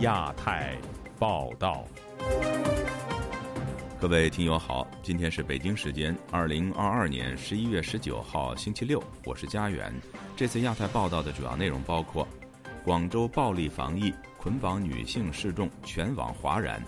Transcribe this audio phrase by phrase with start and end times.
[0.00, 0.78] 亚太
[1.18, 1.84] 报道，
[4.00, 9.92] 各位听友好，今天是北京时间二零二二年十一月十九号星期六，我是家园。
[10.34, 12.26] 这次亚太报道的主要内容包括：
[12.82, 16.80] 广州暴力防疫捆绑女性示众，全网哗然；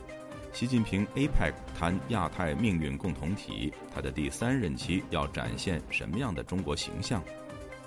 [0.51, 7.23] 习近平 APEC 谈亚太命运共同体，他的第三任期要展现什么样的中国形象？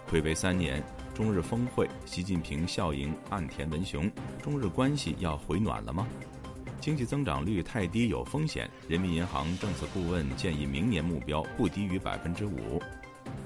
[0.07, 0.83] 暌违三年。
[1.15, 4.11] 中日峰会，习近平笑迎岸田文雄，
[4.43, 6.05] 中日关系要回暖了吗？
[6.81, 12.81] 经济增长率太低有风险，人民银行政策顾问建议明年目标不低于百分之五。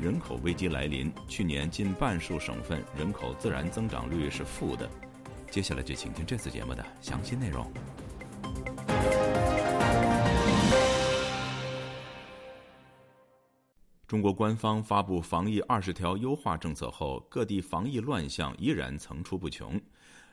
[0.02, 4.90] 人口危机来临，去年近半数省份人口自然增长率是负的。
[5.52, 7.72] 接下来就请听这次节目的详细内容。
[14.10, 19.80] 中国官方发布防疫二十条优化政策后，各地防疫乱象依然层出不穷。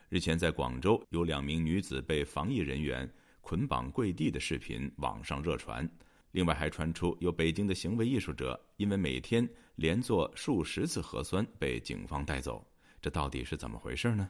[0.08, 3.06] 日前，在广州有两名女子被防疫人员
[3.42, 5.86] 捆绑跪地的视频网上热传，
[6.30, 12.66] 另外还传出有北京的行为艺术者因为每天连做数十次核酸被警方带走，
[13.02, 14.26] 这到底是怎么回事呢？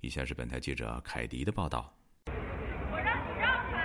[0.00, 1.94] 以下是本台记者凯迪的报道。
[2.90, 3.82] 我让你让开。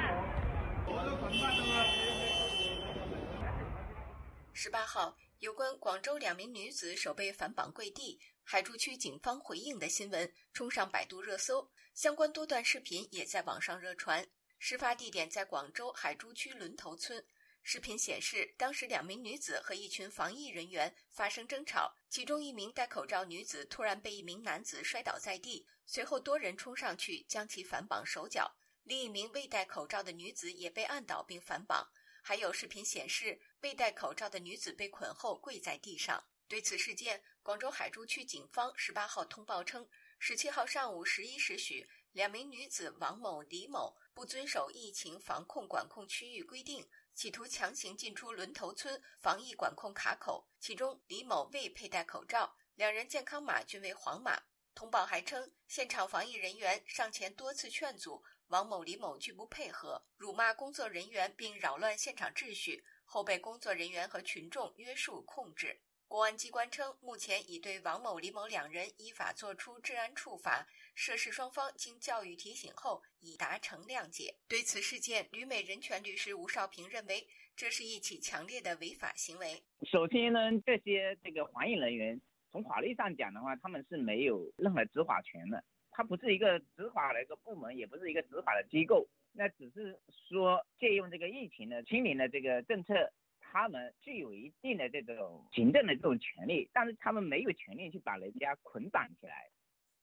[4.54, 14.28] 十八号，有关广州两名女子手被反绑跪地，海珠区警方回应的新闻冲上百度热搜，相关多段视频也在网上热传。
[14.60, 17.26] 事发地点在广州海珠区轮头村。
[17.64, 31.88] 视频显示，当时两名女子和一群防疫人员发生争吵，其中一名戴口罩女子突然被一名男子摔倒在地，随后多人冲上去将其反绑手脚，另一名未戴口罩的女子也被按倒并反绑。
[32.22, 36.23] 还有视频显示，未戴口罩的女子被捆后跪在地上。
[36.47, 50.48] 对此事件，广州海珠区警方十八号通报称，十七号上午十一时许，两名女子王某、李某不遵守疫情防控管控区域规定，企图强行进出轮头村防疫管控卡口。
[50.60, 54.43] 其中，李某未佩戴口罩，两人健康码均为黄码。
[54.73, 58.23] 通报还称，现场防疫人员上前多次劝阻。
[58.52, 65.80] 王某、李某拒不配合，辱骂工作人员，并扰乱现场秩序，后被工作人员和群众约束控制。
[66.10, 74.36] 公安机关称，目前已对王某、李某两人依法作出治安处罚，涉事双方经教育提醒后已达成谅解。
[74.50, 77.26] 对此事件，旅美人权律师吴少平认为，
[77.56, 79.64] 这是一起强烈的违法行为。
[79.90, 82.20] 首先呢，这些这个防疫人员
[82.52, 85.64] 从法律上讲的话，他们是没有任何执法权的。
[85.92, 99.52] 它不是一个执法的一个部门，也不是一个执法的机构，那只是说借用这个疫情的清零的这个政策，他们具有一定的这种行政的这种权利，但是他们没有权利去把人家捆绑起来。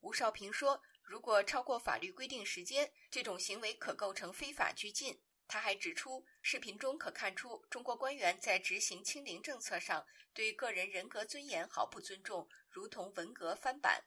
[0.01, 5.19] 吴少平说，如果超过法律规定时间，这种行为可构成非法拘禁。
[5.49, 14.05] 他还指出，视频中可看出中国官员在执行清零政策上对个人人格尊严毫不尊重，如同文革翻版。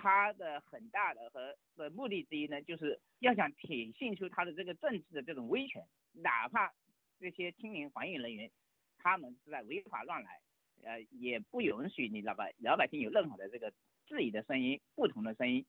[0.00, 6.72] 他的很大的和的目的之一呢，就是要想体现出他的这个政治的这种威权，哪怕
[7.18, 8.48] 这些清零防疫人员，
[8.96, 10.40] 他们是在违法乱来，
[10.84, 13.72] 呃，也不允许你老百老百姓有任何的这个
[14.06, 15.66] 质疑的声音、不同的声音。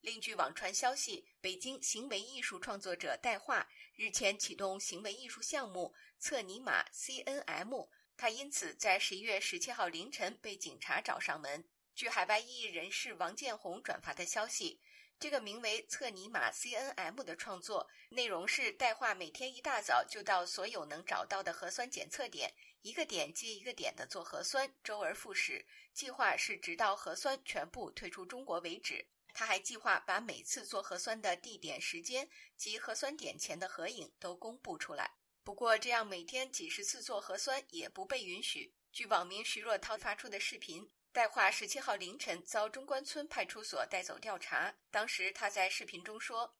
[0.00, 3.66] 另据网传消息，北京行为艺术创作者戴化
[3.96, 11.64] 日前启动行为艺术项目“测尼玛 CNM”，他因此在十一月十七号凌晨被警察找上门。
[11.96, 14.78] 据海外异议人士王建红转发的消息，
[15.18, 22.52] 这个名为“策尼玛 CNM” 的创作内容是代化每天一大早就到所有能找到的核酸检测点，
[22.82, 25.64] 一个点接一个点的做核酸，周而复始。
[25.94, 29.08] 计划是直到核酸全部退出中国为止。
[29.32, 32.28] 他还计划把每次做核酸的地点、时间
[32.58, 35.10] 及核酸点前的合影都公布出来。
[35.42, 38.74] 不过，这样每天几十次做核酸也不被允许。
[38.92, 40.86] 据网民徐若涛发出的视频。
[41.16, 44.74] 戴化十七号凌晨遭中关村派出所带走调查。
[44.90, 46.54] 当时他在视频中说：“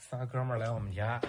[0.00, 1.20] 仨哥们儿来我们家，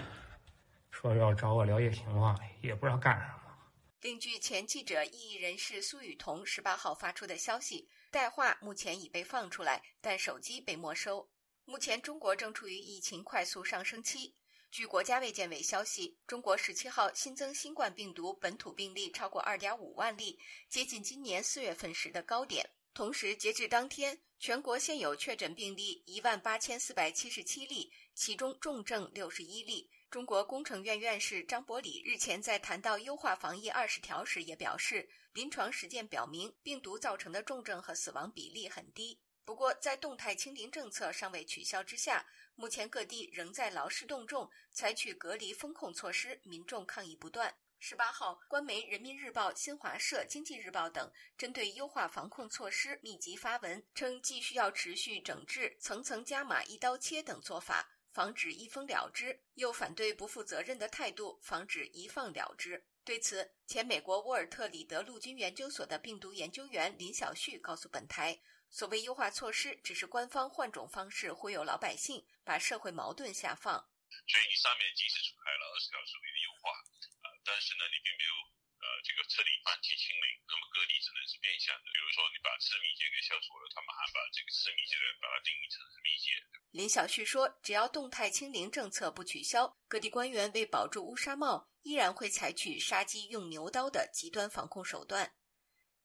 [0.90, 3.54] 说要找我了解情况，也不知道干什么。”
[4.00, 11.28] 另据前记者、异议人士苏雨桐十八号发出的消息，戴化目前已被放出来，但手机被没收。
[11.66, 14.34] 目前中国正处于疫情快速上升期。
[14.74, 20.36] 据国家卫健委消息，中国十七号新增新冠病毒本土病例超过二点五万例，
[20.68, 22.68] 接近今年四月份时的高点。
[22.92, 29.88] 同时，截至当天，全国现有确诊病例一万八千四百七十七例，其中重症六十一例。
[30.10, 39.20] 中国工程院院士张伯礼日前在谈到优化防疫二十条时也表示，临床实践表明，病毒造成的重症和死亡比例很低。
[39.44, 47.54] 不过，在动态清零政策尚未取消之下，目前各地仍在劳师动众，采取隔离风控措施，民众抗议不断。
[47.78, 62.82] 十八号，官媒《人民日报》、新华社、《经济日报》等针对优化防控措施密集发文，称既需要持续整治、层层加码、一刀切等做法，防止一封了之，又反对不负责任的态度，防止一放了之。
[63.04, 68.40] 对此，前美国沃尔特里德陆军研究所的病毒研究员林晓旭告诉本台。
[68.74, 73.78] 所谓优化措施，只是官方换种方式忽悠老百姓，把社会矛盾下放。
[74.26, 76.74] 所以你上面已经是出台了二十条所谓的优化，
[77.22, 78.34] 呃，但是呢，你并没有
[78.82, 81.86] 呃这个彻底反体清零，那么各地只能是变相的。
[81.86, 86.26] 比如说你把次密接给消除了，他们还把这个次密接的把它定义成是密接。
[86.74, 95.30] 林小旭说，只要动态清零政策不取消，各地官员为保住乌纱帽，依然会采取杀鸡用牛刀的极端防控手段。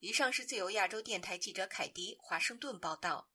[0.02, 3.28] 以上是自由亚洲电台记者凯迪华盛顿报道。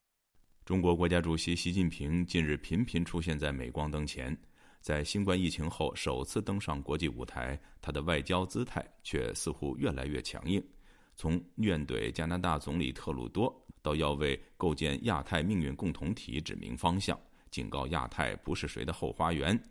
[0.64, 4.34] 中国国家主席习近平近日频频出现在镁光灯前，
[4.80, 10.66] 在新冠疫情后首次登上国际舞台，他的外交姿态却似乎越来越强硬。
[11.14, 17.20] 从怨怼加拿大总理特鲁多，到要为构建亚太命运共同体指明方向，
[17.50, 19.62] 警告亚太不是谁的后花园。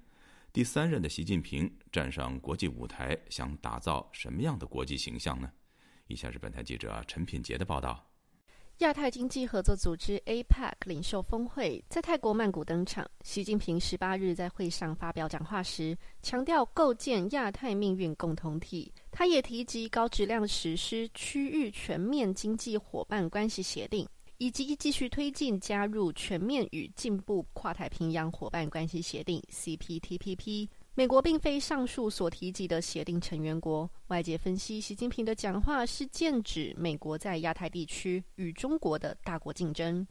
[0.53, 5.51] 第三任的习近平站上国际舞台，想打造什么样的国际形象呢？
[6.13, 8.07] 以下是本台记者陈品杰的报道：
[8.77, 13.03] 亚太经济合作组织 （APEC） 领袖峰会在泰国曼谷登场。
[13.23, 18.93] 习近平十八日在会上发表讲话时，强调构建亚太命运共同体。
[19.09, 24.07] 他也提及高质量实施区域全面经济伙伴关系协定，
[24.37, 30.69] 以及继续推进加入全面与进步跨太平洋伙伴关系协定 （CPTPP）。
[30.95, 33.89] 美国并非上述所提及的协定成员国。
[34.09, 40.05] 外界分析，习近平的讲话是剑指美国在亚太地区与中国的大国竞争。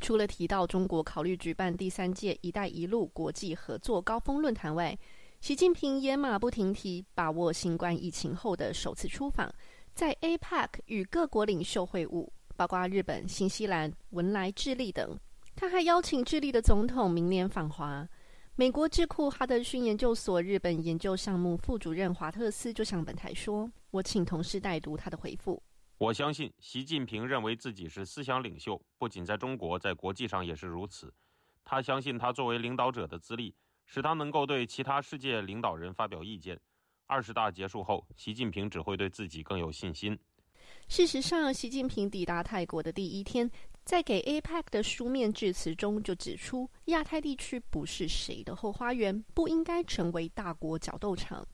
[0.00, 4.96] 除了提到中国考虑举办第三届“一带一路”国际合作高峰论坛外，
[5.40, 9.52] 习近平也马不停蹄把握新冠疫情后的首次出访，
[9.96, 15.18] 在 APEC 与各国领袖会晤，包括日本、新西兰、文莱、智利等。
[15.56, 18.08] 他还邀请智利的总统明年访华。
[18.56, 25.62] 美国智库哈德逊研究所日本研究项目副主任华特斯就向本台说：“我请同事代读他的回复。
[25.96, 31.12] 我相信习近平认为自己是思想领袖，不仅在中国，在国际上也是如此。
[31.64, 33.54] 他相信他作为领导者的资历，
[33.86, 36.58] 使他能够对其他世界领导人发表意见。
[37.06, 40.18] 二十大结束后，习近平只会对自己更有信心。”
[40.86, 43.50] 事实上，习近平抵达泰国的第一天。
[43.90, 51.44] 在给 APEC 的书面致辞中，就指出亚太地区不是谁的后花园，不应该成为大国角斗场。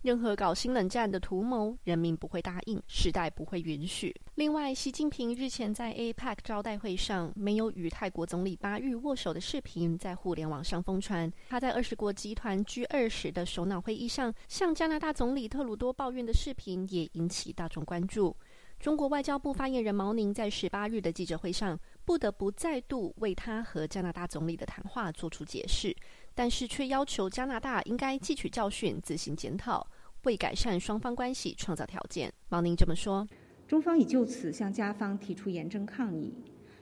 [0.00, 4.18] 任何搞新冷战的图谋，人民不会答应，时代不会允许。
[4.36, 11.30] 另外，习近平日前在 APEC 招待会上没有与泰国总理巴育握手的视频在互联网上疯传。
[11.50, 18.34] 他在二十国集团 G 二十的首脑会议上向加拿大总理特鲁多抱怨的视频也引起大众关注。
[18.82, 25.94] 中国外交部发言人毛宁在十八日的记者会上不得不再度为他和加拿大总理的谈话作出解释，
[26.34, 29.86] 但是却要求加拿大应该汲取教训，自行检讨，
[30.24, 32.32] 为改善双方关系创造条件。
[32.48, 33.24] 毛宁这么说
[33.68, 36.34] ：“中方已就此向加方提出严正抗议，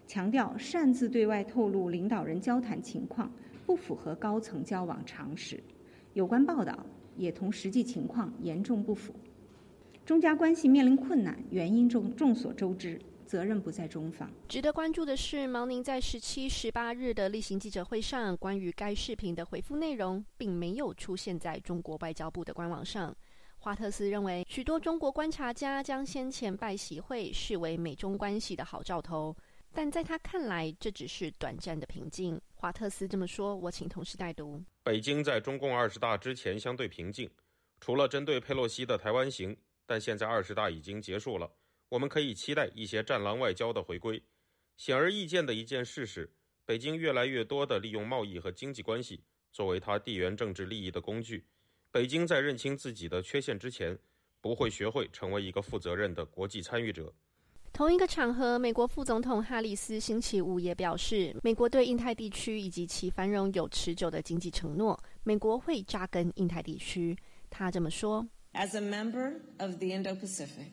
[0.07, 3.31] 强调擅自对外透露领导人交谈情况
[3.67, 5.63] 不符合高层交往常识，
[6.15, 6.87] 有关报道
[7.19, 9.15] 也同实际情况严重不符。”
[10.11, 14.29] 中加关系面临困难，原因众众所周知，责任不在中方。
[14.49, 23.17] 值得关注的是，毛宁在十七、十八日的例行记者会上，关于该视频的回复内容，并没有出现在中国外交部的官网上。
[23.59, 29.37] 华特斯认为，许多中国观察家将先前拜习会视为美中关系的好兆头，
[29.73, 32.37] 但在他看来，这只是短暂的平静。
[32.55, 37.31] 华特斯这么说，我请同事代读：北京在中共二十大之前相对平静，
[37.79, 39.57] 除了针对佩洛西的台湾行。
[39.91, 41.51] 但现在二十大已经结束了，
[41.89, 44.23] 我们可以期待一些战狼外交的回归。
[44.77, 46.33] 显而易见的一件事是，
[46.65, 51.45] 北京越来越多地利用贸易和经济关系作为它地缘政治利益的工具。
[51.91, 53.99] 北京在认清自己的缺陷之前，
[54.41, 57.13] 不会学会成为一个负责任的国际参与者。
[57.73, 67.19] 同一个场合，美国副总统哈里斯星期五也表示，美国对印太地区以及其繁荣有持久的经济承诺，美国会扎根印太地区。
[67.51, 68.25] 他这么说。
[68.53, 70.73] As a member of the Indo Pacific,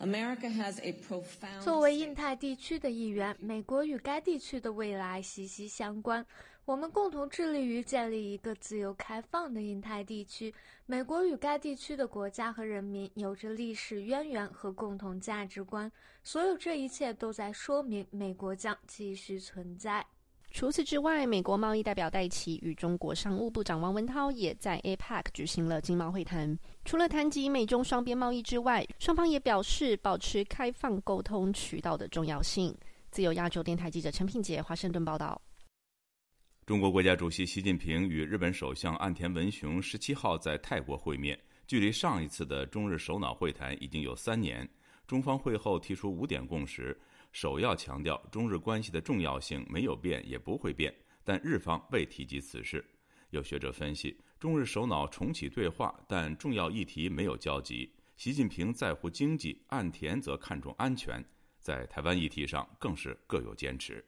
[0.00, 1.60] America has a profound.
[1.62, 6.24] 作为印太地区的一员，美国与该地区的未来息息相关。
[6.64, 10.54] 我们共同致力于建立一个自由开放的印太地区。
[10.86, 15.90] 美国与该地区的国家和人民有着历史渊源和共同价值观。
[16.22, 20.06] 所有这一切都在说明美国将继续存在。
[20.52, 26.56] 除此之外，美国贸易代表戴奇与中国商务部长王文涛也在 APEC 举行了经贸会谈。
[26.84, 32.76] 除了谈及美中双边贸易之外，双方也表示保持开放沟通渠道的重要性。
[33.10, 35.40] 自由亚洲电台记者陈品杰华盛顿报道。
[36.66, 44.68] 中国国家主席习近平与日本首相岸田文雄十七号在泰国会面，距离上一次的中日首脑会谈已经有三年。
[45.06, 46.98] 中方会后提出五点共识，
[47.32, 52.84] 首要强调中日关系的重要性没有变也不会变，但日方未提及此事。
[53.30, 57.90] 有学者分析，中日首脑重启对话，但重要议题没有交集。
[58.18, 61.24] 习近平在乎经济，岸田则看重安全，
[61.58, 64.04] 在台湾议题上更是各有坚持。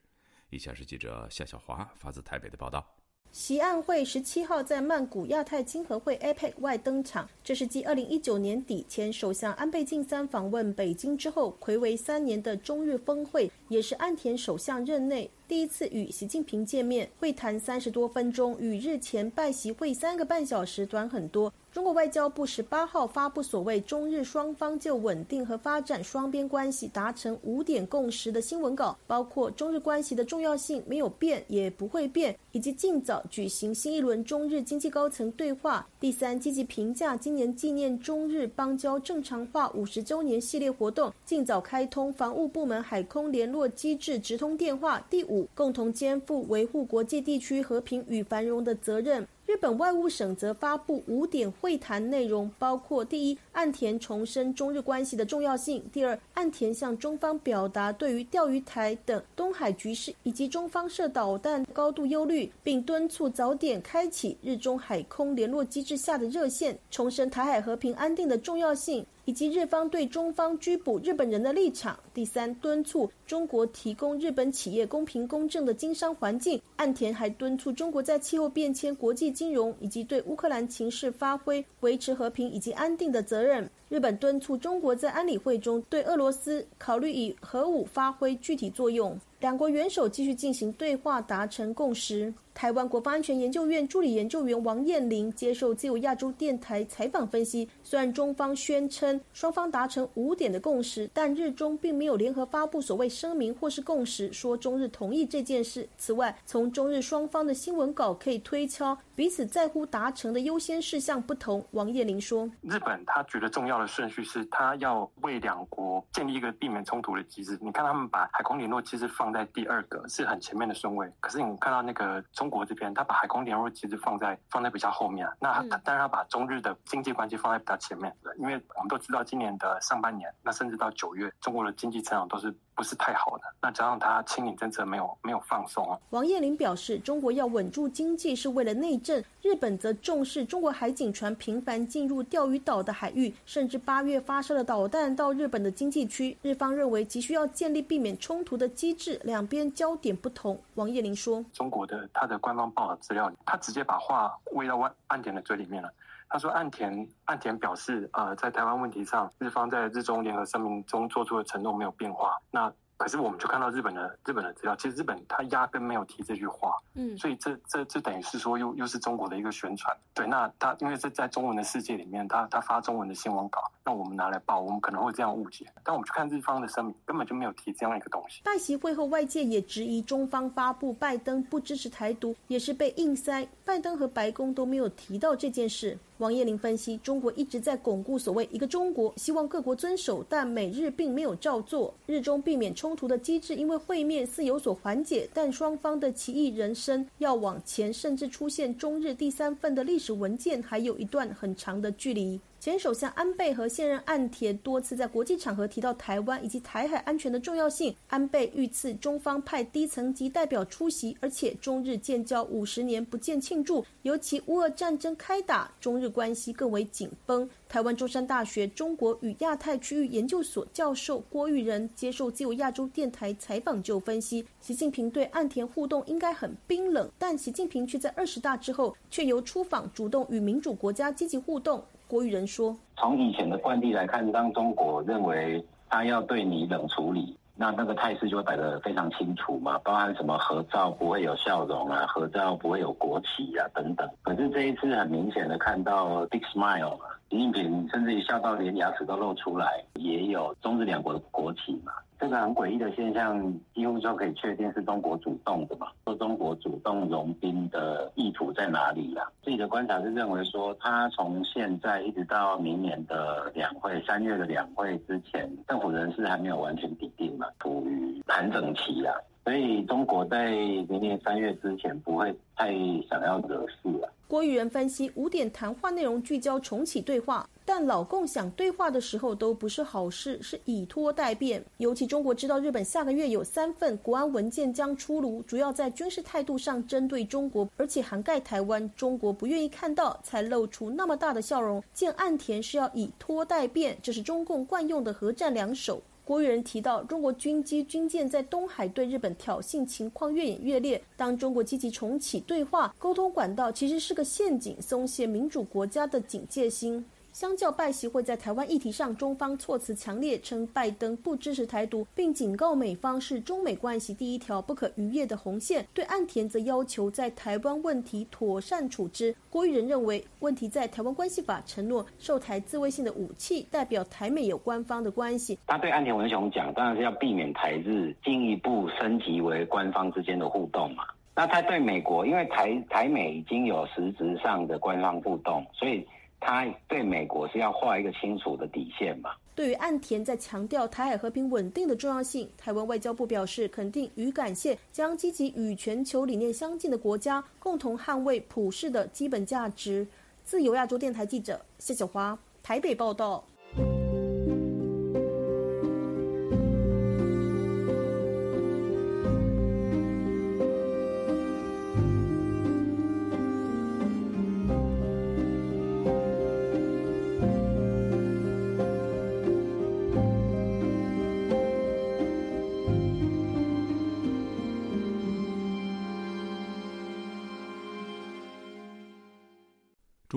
[0.51, 2.87] 以下是记者夏小华发自台北的报道。
[3.35, 17.11] 习安会十七号在曼谷亚太经合会 （APEC） 外登场，这是继二零一九年底前首相安倍晋三访问北京之后，魁违三年的中日峰会，也是岸田首相任内第一次与习近平见面。
[17.19, 21.53] 会谈三十多分钟，与日前拜习会三个半小时短很多。
[21.73, 35.85] 中国外交部十八号发布所谓中日双方就稳定和发展双边关系达成五点共识的新闻稿，包括中日关系的重要性没有变也不会变，以及尽早举行新一轮中日经济高层对话。
[35.99, 45.05] 第三，积极评价今年纪念中日邦交正常化五十周年系列活动，尽早开通防务部门海空联络机制直通电话。
[45.09, 49.27] 第五，共同肩负维护国际地区和平与繁荣的责任。
[49.47, 69.05] 日本外务省则发布五点会谈内容，包括：第一，岸田重申中日关系的重要性；第二，岸田向中方表达对于钓鱼台等东海局势以及中方射导弹高度忧虑，并敦促早点开启日中海空联络机制下的热线，重申台海和平安定的重要性。
[69.25, 71.99] 以及日方对中方拘捕日本人的立场。
[72.13, 76.61] 第三，敦促中国提供日本企业公平公正的经商环境。
[76.77, 83.69] 岸田还敦促中国在气候变迁、国际金融以及对乌克兰情势发挥维持和平以及安定的责任。
[83.89, 89.19] 日本敦促中国在安理会中对俄罗斯考虑以核武发挥具体作用。
[89.41, 92.33] 两国元首继续进行对话，达成共识。
[92.55, 105.89] 台湾国防安全研究院助理研究员王彦霖接受自由亚洲电台采访分析，虽然中方宣称双方达成五点的共识，但日中并没有联合发布所谓声明或是共识，说中日同意这件事。
[105.99, 111.65] 此外，从中日双方的新闻稿可以推敲彼此在乎达成的优先事项不同。
[111.73, 117.59] 王彦霖说：“日本他觉得重要的顺序是他要为两国建立一个避免冲突的机制。
[117.61, 121.11] 你看他们把海空联络机制放在第二个，是很前面的顺位。
[121.19, 132.55] 可是你看到那个。”中国这边，他把海空联络其实放在放在比较后面，那他当然要把中日的经济关系放在比较前面，因为我们都知道今年的上半年，那甚至到九月，中国的经济增长都是。
[132.75, 135.99] 不是太好的，那加上他清理政策没有没有放松啊。
[136.11, 139.23] 王彦霖表示，中国要稳住经济是为了内政。
[139.43, 146.37] 日本则重视中国海警船频繁进入钓鱼岛的海域，甚至八月发射了导弹到日本的经济区。
[146.43, 150.59] 日方认为急需要建立避免冲突的机制，两边焦点不同。
[150.75, 154.79] 王彦霖说：“中国的他的官方报道资料，他直接把话喂到
[155.09, 155.93] 岸点的嘴里面了。
[156.29, 162.37] 他说，岸田岸田表示，呃，在台湾问题上，日方在日中联合声明中做出的承诺没有变化。
[162.51, 178.43] 那可是我们就看到日本的日本的资料，其实日本他压根没有提这句话，嗯，所以这这这等于是说又又是中国的一个宣传，对，那他因为是在中文的世界里面，他他发中文的新闻稿，那我们拿来报，我们可能会这样误解，但我们去看日方的声明，根本就没有提这样一个东西。
[178.45, 185.99] 拜习会后，外界也质疑中方发布拜登不支持台独，也是被硬塞，拜登和白宫都没有提到这件事。
[186.19, 191.93] 王彦林分析，中国一直在巩固所谓一个中国，希望各国遵守，但美日并没有照做。
[192.07, 202.41] 日中避免冲突的机制，因为会面似有所缓解，但双方的奇异人生要往前，甚至出现中日第三份的历史文件，还有一段很长的距离。
[202.65, 207.95] 前首相安倍和现任岸田多次在国际场合提到台湾以及台海安全的重要性。
[208.07, 213.85] 安倍遇刺，中方派低层级代表出席，而且中日建交五十年不见庆祝。
[214.01, 217.47] 尤其乌俄战争开打，中日关系更为紧绷。
[217.69, 231.85] 台湾中山大学中国与亚太区域研究所教授郭玉仁接受自由亚洲电台采访就分析，习近平对岸田互动应该很冰冷，但习近平却在二十大之后，却由出访主动与民主国家积极互动。
[232.15, 237.37] 郭玉仁说：“从以前的惯例来看，当中国认为。”他要对你冷处理。
[237.57, 244.09] 那那个态势就会摆得非常清楚嘛，包含什么合照不会有笑容啊，合照不会有国旗啊等等。
[244.23, 251.93] 可是这一次很明显的看到 big smile 嘛，习近平甚至于笑到连牙齿都露出来，也有中日两国的国旗嘛。
[252.21, 255.89] 这个很诡异的现象，几乎就可以确定是中国主动的嘛？
[256.05, 259.29] 说中国主动融冰的意图在哪里啦？
[259.43, 269.13] 自己的观察是认为说，他从现在一直到明年的两会，三月的两会之前，政府人事还没有完全底定嘛，处于盘整期啦。
[269.45, 270.53] 所以中国在
[270.89, 272.73] 明年三月之前不会太
[273.11, 274.11] 想要惹事了。
[274.35, 281.65] 郭玉仁分析，五点谈话内容聚焦重启对话，但老共想对话的时候都不是好事，是以拖待变。
[281.77, 288.91] 尤其中国知道日本下个月有三份国安文件将出炉，主要在军事态度上针对中国，而且涵盖台湾。
[288.97, 291.81] 中国不愿意看到，才露出那么大的笑容。
[291.93, 296.03] 见岸田是要以拖待变，这是中共惯用的核战两手。
[296.25, 301.01] 郭玉仁提到，中国军机、军舰在东海对日本挑衅情况越演越烈。
[301.17, 307.05] 当中国积极重启对话沟通管道，其实是个陷阱，松懈民主国家的警戒心。
[307.35, 315.85] 相较拜习会在台湾议题上，中方措辞强烈，称拜登不支持台独，并警告美方是中美关系第一条不可逾越的红线。
[315.93, 319.35] 对岸田则要求在台湾问题妥善处置。
[319.51, 325.59] 郭玉仁认为，问题在台湾关系法承诺受台自卫性的武器，代表台美有官方的关系。
[325.67, 331.03] 他对岸田文雄讲，当然是要避免台日进一步升级为官方之间的互动嘛。
[331.35, 336.07] 那他对美国，因为台台美已经有实质上的官方互动，所以。
[336.47, 339.39] 他对美国是要画一个清楚的底线吧？
[339.55, 350.07] 对于岸田在强调台海和平稳定的重要性，台湾外交部表示肯定与感谢，将积极与全球理念相近的国家共同捍卫普世的基本价值。
[350.45, 353.43] 自由亚洲电台记者谢小华台北报道。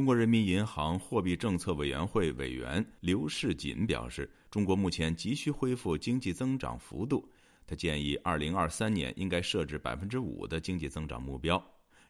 [0.07, 7.29] 中国人民银行货币政策委员会委员刘世锦表示，中国目前急需恢复经济增长幅度。
[7.65, 11.61] 他建议，二零二三年应该设置百分之五的经济增长目标。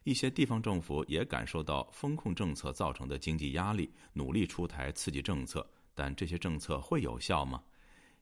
[0.04, 7.60] 一些地方政府也感受到风控政策造成的经济压力，努力出台刺激政策，但这些政策会有效吗？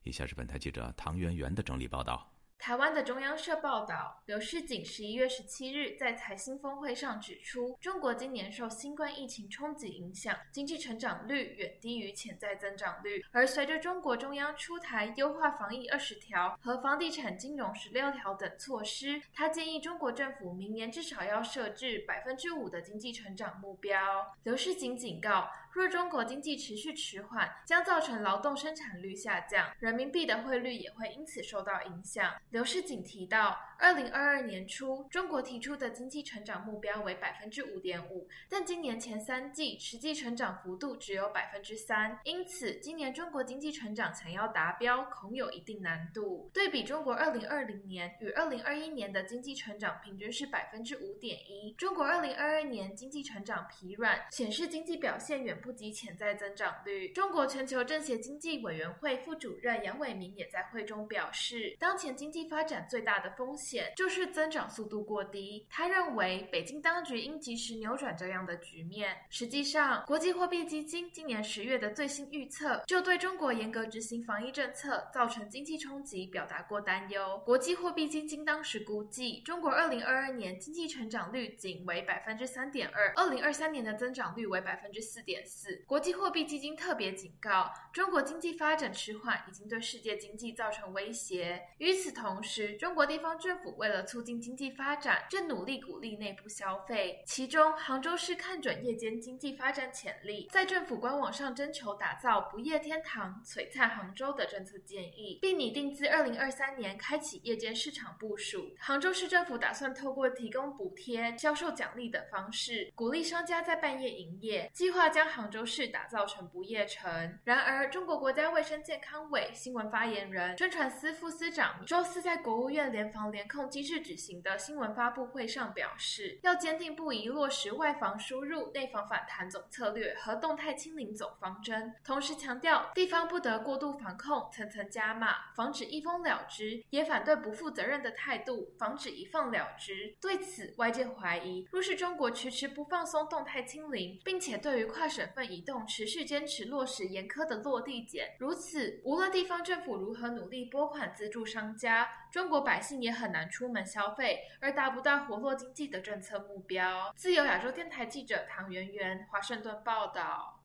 [0.05, 2.27] 以下是本台记者唐媛媛的整理报道。
[2.59, 13.25] 台湾的中央社报道，刘世锦十一月十七日在财新峰会上指出，中国今年受新冠疫情冲击影响，经济成长率远低于潜在增长率。
[13.31, 24.35] 而随着中国中央出台优化防疫二十条和房地产金融十六条等措施，他建议中国政府明年至少要设置百分之五的经济成长目标。
[24.42, 32.35] 刘世锦警告，若中国经济持续迟缓，将造成劳动生产率下降，人民币的汇率也会因此受到影响。
[32.51, 46.49] 刘世锦提到，二零二二年初，中国提出的经济成长目标为百分之五点五，但今年前三季实际成长幅度只有百分之三，因此今年中国经济成长想要达标，恐有一定难度。
[46.55, 57.09] 对比中国二零二零年与二零二一年的经济成长平均是百分之五点一，中国二零二二年经济成长疲软，显示经济表现远不及潜在增长率。
[57.09, 65.66] 中国全球政协经济委员会副主任杨伟明也在会中表示，当前经济发展最大的风险就是增长速度过低。
[65.70, 69.16] 他认为，北京当局应及时扭转这样的局面。
[69.31, 77.40] 实际上，国际货币基金今年十月的最新预测，就对中国严格执行防疫政策造成经济冲击表达过担忧。
[77.44, 85.85] 国际货币基金当时估计，中国二零二二年经济成长率仅为百分之三点二，二零二三年的增长率为百分之四点四。
[85.87, 91.62] 国际货币基金特别警告，中国经济发展迟缓已经对世界经济造成威胁。
[91.79, 97.23] 与此同，同时，中国地方政府为了促进经济发展，正努力鼓励内部消费。
[97.25, 108.75] 其中，杭州市看准夜间经济发展潜力，在政府官网上征求打造“不夜天堂”、“璀璨杭州”的政策建议，并拟定自二零二三年开启夜间市场部署。
[108.81, 117.39] 杭州市政府打算透过提供补贴、销售奖励等方式，鼓励商家在半夜营业，计划将杭州市打造成不夜城。
[117.45, 122.15] 然而，中国国家卫生健康委新闻发言人、宣传司副司长周思。
[122.16, 140.16] 斯在国务院联防联控机制举行的新闻发布会上表示，要坚定不移落实外防输入、内防反弹总策略和动态清零总方针，同时强调地方不得过度防控、层层加码，防止一封了之，也反对不负责任的态度，防止一放了之。
[140.18, 157.12] 对此，外界怀疑，若是中国迟迟不放松动态清零，并且对于跨省份移动持续坚持落实严苛的落地检，如此，无论地方政府如何努力拨款资助商家，中国百姓也很难出门消费，而达不到活络经济的政策目标。
[157.16, 160.62] 自由亚洲电台记者唐媛媛，华盛顿报道。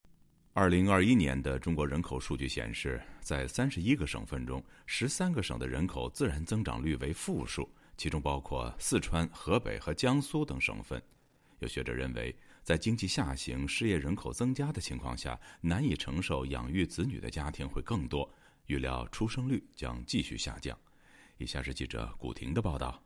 [0.54, 11.02] 二零二一年的中国人口数据显示，在三十一个省份中，十三个省的人口自然增长率为负数，其中包括四川、河北和江苏等省份。
[11.60, 18.30] 有学者认为，在经济下行、失业人口增加的情况下，难以承受养育子女的家庭会更多，
[18.66, 20.78] 预料出生率将继续下降。
[21.42, 23.02] 以下是记者古婷的报道。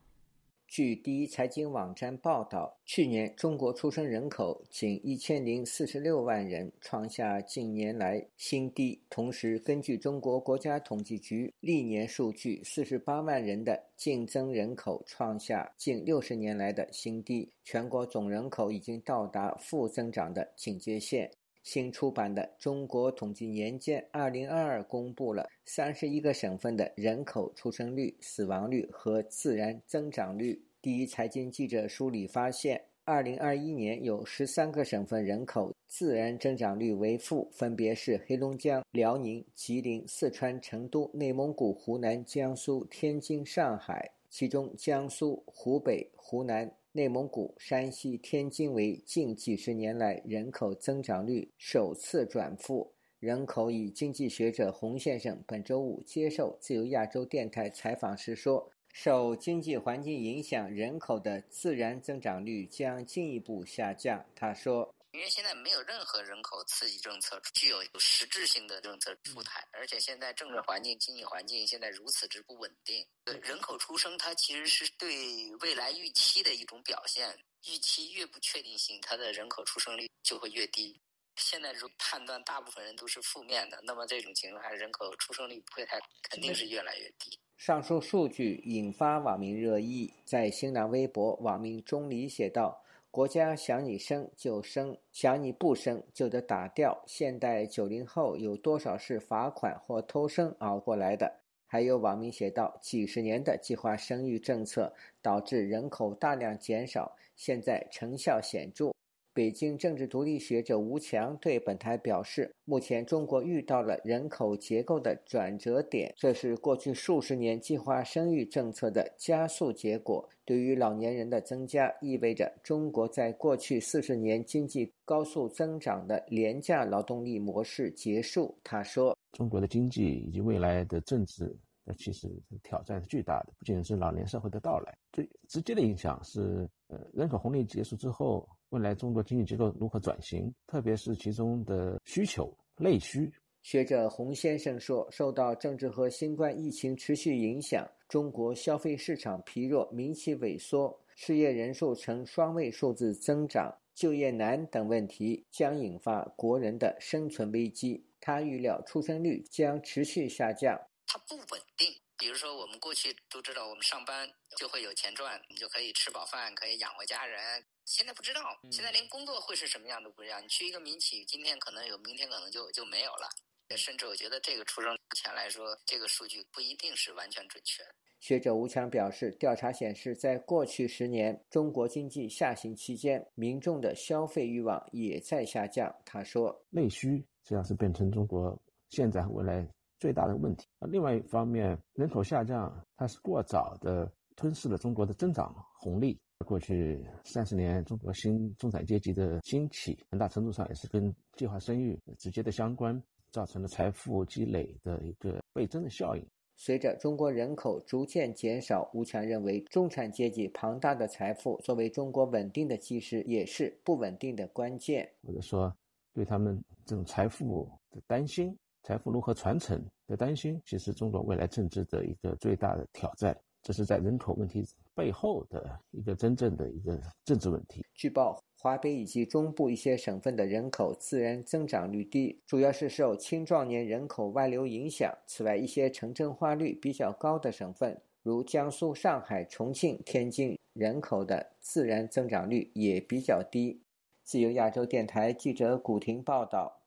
[0.68, 9.00] 据第一财经网站报道，去年中国出生人口仅一千零四十六万人，创下近年来新低。
[9.08, 21.30] 同时，根据中国国家统计局历年数据，四十八万人的净增人口创下近六十年来的新低，全国总人口已经到达负增长的警戒线。
[21.66, 30.62] 新出版的《中国统计年鉴二零二二》公布了三十一个省份的人口出生率、死亡率和自然增长率。
[30.80, 44.08] 第一财经记者梳理发现，二零二一年有十三个省份人口自然增长率为负，分别是黑龙江、辽宁、吉林、四川、成都、内蒙古、湖南、江苏、天津、上海。
[44.30, 46.72] 其中，江苏、湖北、湖南。
[46.96, 52.90] 内蒙古、山西、天津为近几十年来人口增长率首次转负。
[53.18, 64.95] 人口与经济学者洪先生本周五接受自由亚洲电台采访时说：“受经济环境影响，人口的自然增长率将进一步下降。”他说。
[65.16, 73.02] 因为现在没有任何人口刺激政策具有有实质性的政策出台，而且现在政治环境、经济环境现在如此之不稳定，
[73.42, 77.34] 人口出生它其实是对未来预期的一种表现。
[77.66, 81.00] 预期越不确定性，它的人口出生率就会越低。
[81.36, 85.98] 现在如判断大部分人都是负面的，那么这种情况下，人口出生率不会太，
[86.28, 87.40] 肯定是越来越低。
[87.56, 92.82] 上述数据引发网民热议，在新浪微博，网民钟离写道。
[93.16, 97.02] 国家想你生就生，想你不生就得打掉。
[97.06, 101.32] 现代九零后有多少是罚款或偷生熬过来的？
[101.64, 108.95] 还有网民写道：几十年的计划生育政策导致人口大量减少，现在成效显著。
[109.36, 120.26] 北京政治独立学者吴强对本台表示：“目前中国遇到了人口结构的转折点，这是过去数十年计划生育政策的加速结果。
[120.46, 132.26] 对于老年人的增加，意味着中国在过去四十年经济高速增长的廉价劳动力模式结束。”他说：“中国的经济以及未来的政治，那其实
[132.62, 143.32] 挑战是巨大的，不仅是老年社会的到来，最直接的影响是，呃，人口红利结束之后。”未来中国经济结构如何转型，特别是其中的需求内需。
[143.62, 158.04] 学者洪先生说，受到政治和新冠疫情持续影响，中国消费市场疲弱，民企萎缩，失业人数呈双位数字增长，就业难等问题将引发国人的生存危机。
[158.20, 160.80] 他预料出生率将持续下降。
[161.06, 161.92] 它不稳定。
[162.18, 167.38] 比如说，我们过去都知道，我们上班就会有钱赚，你就可以吃饱饭，可以养活家人。
[167.86, 168.40] 现在不知道，
[168.72, 170.40] 现在连工作会是什么样都不知道。
[170.40, 173.28] 你去一个民企，今天可能有，明天可能就就没有了。
[173.76, 177.84] 甚至我觉得这个出生前来说，这个数据不一定是完全准确。
[178.18, 185.94] 学者吴强表示，调查显示，在过去十年中国经济下行期间，民众的消费欲望也在下降。
[186.04, 189.64] 他说，内需实际上是变成中国现在和未来
[190.00, 190.66] 最大的问题。
[190.80, 196.20] 另外一方面，人口下降，它是过早的吞噬了中国的增长红利。
[196.44, 206.24] 过去三十年，中国新中产阶级的兴起，很大程度上也是跟计划生育直接的相关，造成了财富积累的一个倍增的效应。
[206.54, 215.10] 随着中国人口逐渐减少，吴强认为，中产阶级庞大的财富作为中国稳定的基石，也是不稳定的关键。
[215.22, 215.74] 或者说，
[216.12, 223.36] 对他们这种财富的担心，财富如何传承的担心，其实中国未来政治的一个最大的挑战。
[223.62, 224.64] 这是在人口问题
[224.96, 227.84] 背后的一个真正的一个政治问题。
[227.94, 235.14] 据报，华北以及中部一些省份的人口自然增长率低，主要是受青壮年人口外流影响。
[235.26, 243.82] 此外，一些城镇化率比较高的省份，如江苏、上海、重庆、天津人口的自然增长率也比较低。
[244.24, 246.80] 自由亚洲电台记者古婷报道。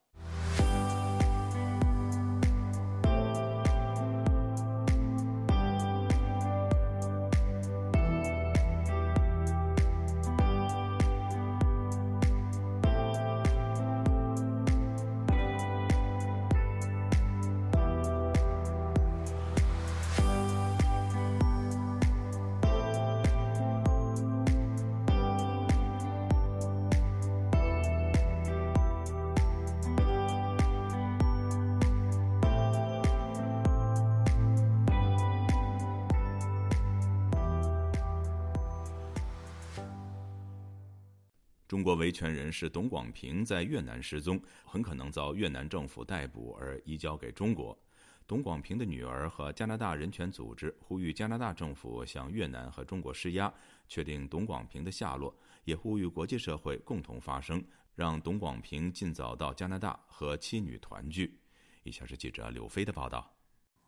[41.69, 47.77] 中国维权人士董广平在越南失踪，很可能遭越南政府逮捕而移交给中国。
[48.25, 53.53] 董广平的女儿和加拿大人权组织呼吁加拿大政府向越南和中国施压，
[53.87, 55.31] 确定董广平的下落，
[55.63, 61.39] 也呼吁国际社会共同发声，让董广平尽早到加拿大和妻女团聚。
[61.83, 63.31] 以下是记者柳飞的报道。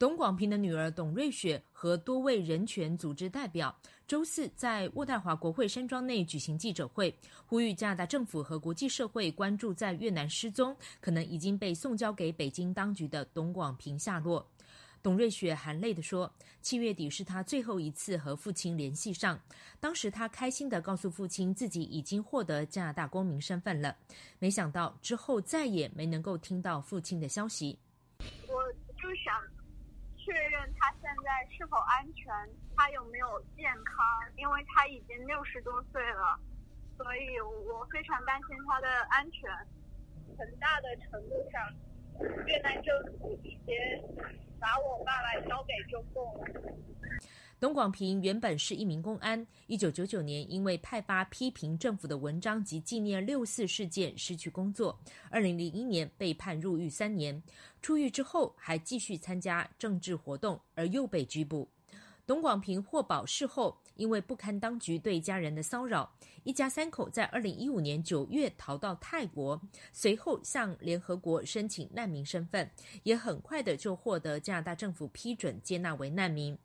[0.02, 3.72] 董广平的女儿董瑞雪和多位人权组织代表
[4.08, 14.44] 周四在渥太华国会山庄内举行记者会，呼吁加拿大政府和国际社会关注在越南失踪、可能已经被送交给北京当局的董广平下落。
[15.04, 16.34] 董瑞雪含泪地说
[16.64, 19.40] ：“七月底是他最后一次和父亲联系上，
[19.80, 23.96] 当时他开心地告诉父亲自己已经获得加拿大公民身份了，
[24.40, 27.78] 没想到之后再也没能够听到父亲的消息。”
[28.50, 29.61] 我就想。
[30.32, 32.32] 确认他现在是否安全，
[32.78, 34.06] 他有没有健康？
[34.38, 36.40] 因为他已经六十多岁了，
[36.96, 39.52] 所以我非常担心他的安全。
[40.40, 41.62] 很大的程度上，
[42.46, 43.76] 越南政府已经
[44.60, 46.46] 把我爸爸交给中共了。
[47.60, 57.42] 董广平原本是一名公安，一九九九年因为派发批评政府的文章及纪念六四事件失去工作，二零零一年被判入狱三年。
[57.80, 61.70] 出狱之后还继续参加政治活动，而又被拘捕。
[62.32, 66.10] 董广平获保释后，因为不堪当局对家人的骚扰，
[66.46, 72.72] 一家三口在二零一五年九月逃到泰国，随后向联合国申请难民身份，
[73.04, 76.58] 也很快的就获得加拿大政府批准接纳为难民。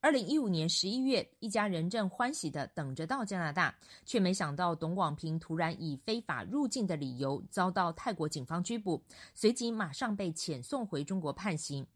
[0.00, 3.72] 二零一五年十一月，一家人正欢喜的等着到加拿大，
[4.04, 9.00] 却没想到董广平突然以非法入境的理由遭到泰国警方拘捕，
[9.34, 11.86] 随即马上被遣送回中国判刑。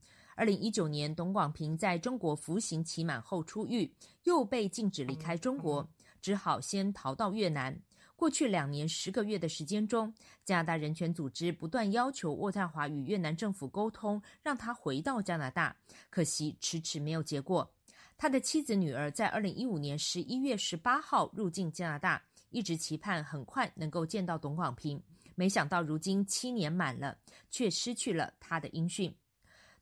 [0.43, 3.89] 二零一九年，董广平在中国服刑期满后出狱，
[4.25, 5.89] 又被禁止离开中国，
[6.21, 7.81] 只好先逃到越南。
[8.17, 10.13] 过去两年十个月的时间中，
[10.45, 15.77] 加拿大人权组织不断要求渥太华与越南政府沟通，让他回到加拿大，
[16.11, 17.73] 可惜迟迟没有结果。
[18.19, 25.01] 他的妻子、女儿在二零一五年十一月十八号入境加拿大，一直期盼很快能够见到董广平。
[25.37, 27.17] 没想到如今七年满了，
[27.49, 29.15] 却失去了他的音讯。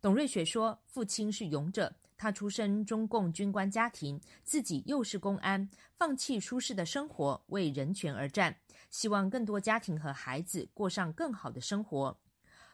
[0.02, 8.56] 董瑞雪说：“父亲是勇者，他出身中共军官家庭，自己又是公安，放弃舒适的生活，为人权而战，
[8.90, 12.18] 希望更多家庭和孩子过上更好的生活。”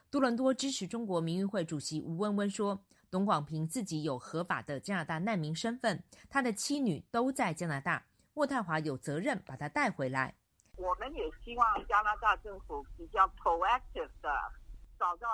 [0.09, 2.83] 多伦多支持中国民运会主席吴温温说。
[3.09, 10.35] 董广平自己有合法的加拿大难民身份，他的妻女都在加拿大，渥太华有责任把他带回来。
[10.75, 14.29] 我们也希望加拿大政府比较 proactive 的
[14.99, 15.25] 找到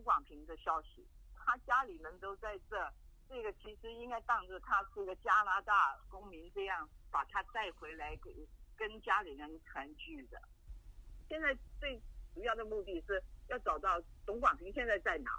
[0.00, 2.90] 董广平的消息，他家里人都在这，
[3.28, 8.34] 这个其实应该当着他是个加拿大公民这样把他带回来给
[8.78, 10.40] 跟家里人团聚的。
[11.28, 12.00] 现在最
[12.34, 15.30] 主要的目的是要找到董广平现在在哪。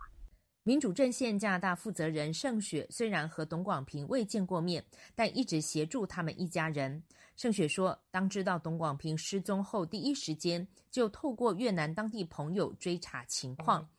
[0.63, 7.01] 民主阵线加拿大负责人盛雪虽然和董广平未见过面，但一直协助他们一家人。
[7.35, 13.89] 盛雪说，当知道董广平失踪后，第一时间就透过越南当地朋友追查情况。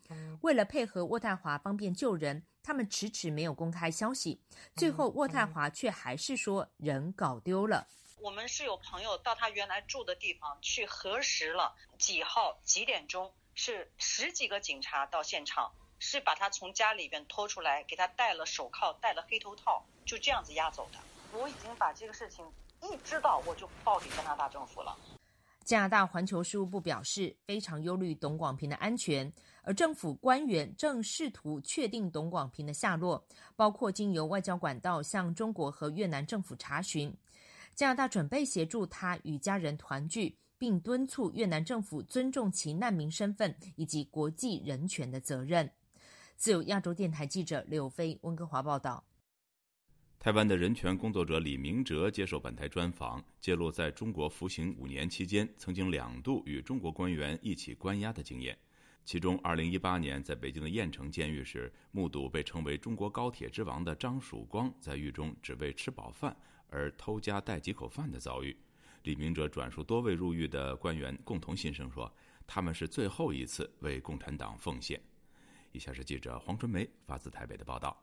[0.42, 4.40] 为了配合渥太华方便救人，他们迟迟没有公开消息。
[4.76, 7.88] 最后，渥太华却还是说人搞丢了。
[8.20, 15.72] 我们是有朋友到他原来住的地方去核实了，几号几点钟是十几个警察到现场。
[16.04, 20.98] 是把他从家里边拖出来，给他戴了手铐，戴了黑头套，就这样子押走的。
[21.32, 22.44] 我已经把这个事情
[22.82, 24.98] 一知道，我就报给加拿大政府了。
[25.64, 37.16] 加拿大环球事务部表示，非常忧虑董广平的安全，而政府官员正试图确定董广平的下落，包括经由外交管道向中国和越南政府查询。
[37.76, 45.72] 加拿大准备协助他与家人团聚，并敦促越南政府尊重其难民身份以及国际人权的责任。
[46.42, 49.04] 自由亚洲电台记者柳飞温哥华报道。
[50.18, 58.58] 台湾的人权工作者李明哲接受本台专访，揭露在中国服刑五年期间，曾经两度与中国官员一起关押的经验。
[59.04, 68.56] 其中，2018年在北京的燕城监狱时，目睹被称为“中国高铁之王”的张曙光在狱中只为吃饱饭而偷家带几口饭的遭遇。
[69.04, 72.12] 李明哲转述多位入狱的官员共同心声说
[72.48, 75.00] ：“他们是最后一次为共产党奉献。”
[75.72, 78.02] 以下是记者黄春梅发自台北的报道。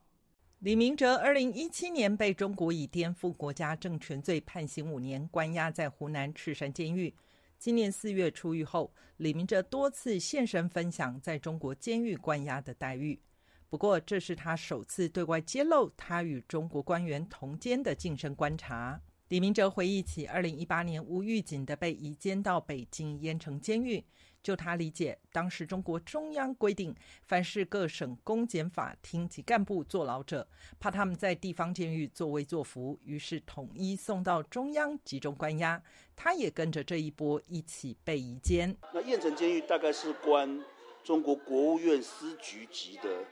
[0.60, 7.16] 李明哲二零一七年被中国以颠覆国家政权罪判刑五年，关押在湖南赤山监狱。
[7.58, 13.22] 今年四月出狱后，李明哲多次现身分享在中国监狱关押的待遇。
[13.70, 19.00] 不过，这是他首次对外揭露他与中国官员同监的近身观察。
[19.30, 24.04] 李明哲回忆起二零一八年无预警的被移监到北京燕城监狱。
[24.42, 30.48] 就他理解，当时中国中央规定，凡是各省公检法厅级干部坐牢者，
[30.80, 35.80] 怕他们在地方监狱作威作福，于是统一送到中央集中关押。
[36.15, 38.76] 他也跟着这一波一起被移监。
[38.92, 40.60] 那燕城监狱大概是关
[41.04, 43.26] 中国国务院司局级的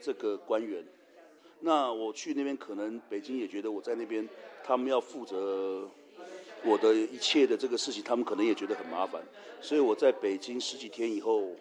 [0.00, 0.84] 这个官员。
[1.60, 4.28] 那我去那边，可能北京也觉得我在那边，
[4.64, 5.88] 他们要负责。
[6.62, 9.18] 我的一切的这个事情，他们可能也觉得很麻烦，
[9.62, 11.56] 所以我在北京十几天以后，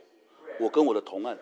[0.59, 1.39] 我跟我的同案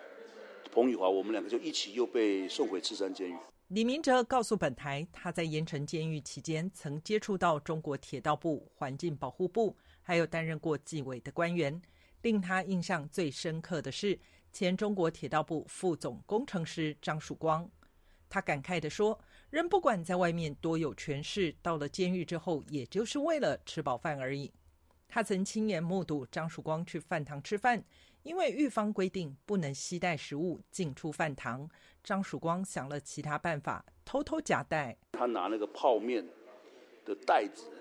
[0.70, 3.34] 彭宇华，我们两个就一起又被送回赤山监狱。
[3.66, 11.82] 李明哲告诉本台，他在盐城监狱期间曾接触到中国铁道部环境保护部，还有担任过纪委的官员。
[12.22, 14.16] 令他印象最深刻的是
[14.52, 17.68] 前中国铁道部副总工程师张曙光。
[18.28, 19.18] 他感慨地说。
[19.50, 24.52] 人不管在外面多有权势，到了监狱之后，也就是为了吃饱饭而已。
[25.08, 27.82] 他曾亲眼目睹张曙光去饭堂吃饭，
[28.24, 31.66] 因为狱方规定不能携带食物进出饭堂。
[32.04, 34.98] 张曙光想了其他办法，偷偷夹带。
[35.12, 36.22] 他拿那个泡面
[37.06, 37.72] 的袋子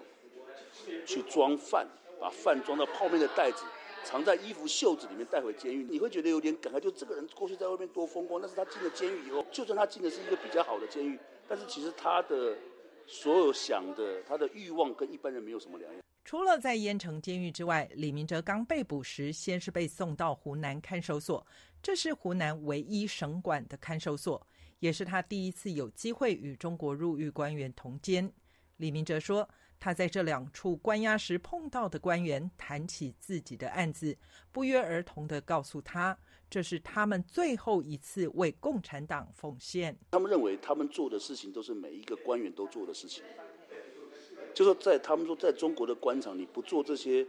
[1.05, 1.85] 去装饭，
[2.17, 3.65] 把饭装到泡面的袋子。
[4.03, 6.79] 藏在衣服袖子里面带回监狱，你会觉得有点感慨。
[6.79, 12.57] 就这个人过去在外面多风光，但是他进了监狱以后，就算他进的是一个比较好的监狱，但是其实他的
[13.05, 16.01] 所有想的，他的欲望跟一般人没有什么两样。
[16.23, 21.45] 除了在燕城监狱之外，李明哲刚被捕时，先是被送到湖南看守所，
[21.81, 24.45] 这是湖南唯一省管的看守所，
[24.79, 28.31] 也是他第一次有机会与中国入狱官员同监。
[28.77, 29.47] 李明哲说。
[29.79, 34.17] 他在这两处关押时碰到的官员谈起自己的案子，
[34.51, 36.17] 不约而同地告诉他，
[36.49, 39.97] 这是他们最后一次为共产党奉献。
[40.11, 43.23] 他们认为他们做的事情都是每一个官员都做的事情，
[44.53, 47.25] 就说在他们说，在中国的官场，你不做这些，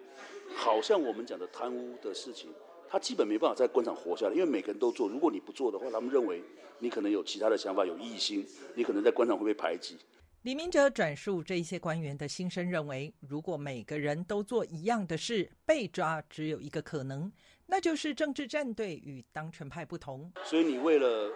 [0.55, 2.51] 好像我们讲的贪污的事情，
[2.89, 5.07] 他基本没办法在官场活下来，因为每个人都做。
[5.09, 6.43] 如果你不做的话，他们认为
[6.79, 9.99] 你可能有其他的想法，有异心，你可能在官场会被排挤。
[10.43, 17.31] 李明哲转述这些官员的心声，认为如果每个人都做一样的事，被抓只有一个可能，
[17.67, 20.33] 那就是政治战队与当权派不同。
[20.45, 21.33] 所以你为了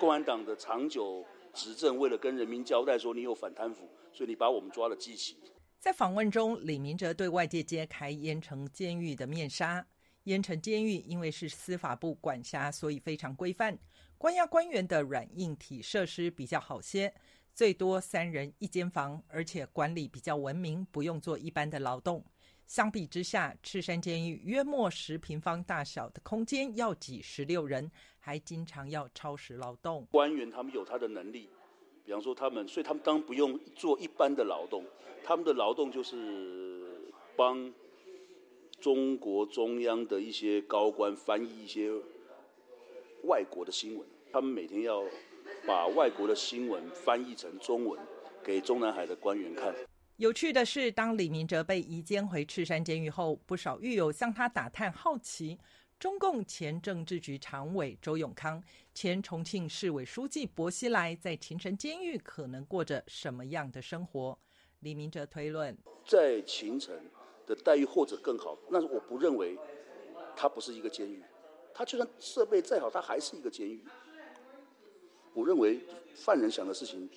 [0.00, 5.36] 共产党的长久执政，为了跟人民交代说你有反贪腐，所以你把我们抓了机器。
[5.78, 9.86] 在访问中，李明哲对外界揭开燕城监狱的面纱。
[10.24, 13.78] 燕城监狱因为是司法部管辖，所以非常规范，
[14.16, 17.12] 关押官员的软硬体设施比较好些。
[17.54, 22.24] 最多三人一间房，而且管理比较文明，不用做一般的劳动。
[22.66, 27.88] 相比之下，赤山监狱约莫十平方大小的空间要挤十六人，
[28.18, 30.04] 还经常要超时劳动。
[30.10, 31.48] 官员他们有他的能力，
[32.04, 34.84] 比方说他们，所以他们当然不用做一般的劳动，
[35.22, 37.72] 他们的劳动就是帮
[38.80, 41.92] 中国中央的一些高官翻译一些
[43.24, 45.04] 外国的新闻，他们每天要。
[45.66, 47.98] 把外国的新闻翻译成中文
[48.42, 49.74] 给中南海的官员看。
[50.16, 55.58] 有趣的是，当李明哲被移监回赤山监狱后，不少狱友向他打探，好奇
[55.98, 58.62] 中共前政治局常委周永康、
[58.94, 64.38] 前重庆市委书记薄熙来在秦城监狱可能过着什么样的生活。
[64.80, 66.94] 李明哲推论，在秦城
[67.46, 69.58] 的待遇或者更好，那我不认为
[70.36, 71.22] 它不是一个监狱，
[71.72, 73.82] 它就算设备再好，它还是一个监狱。
[75.34, 75.80] 我认为
[76.14, 77.10] 犯人想的事情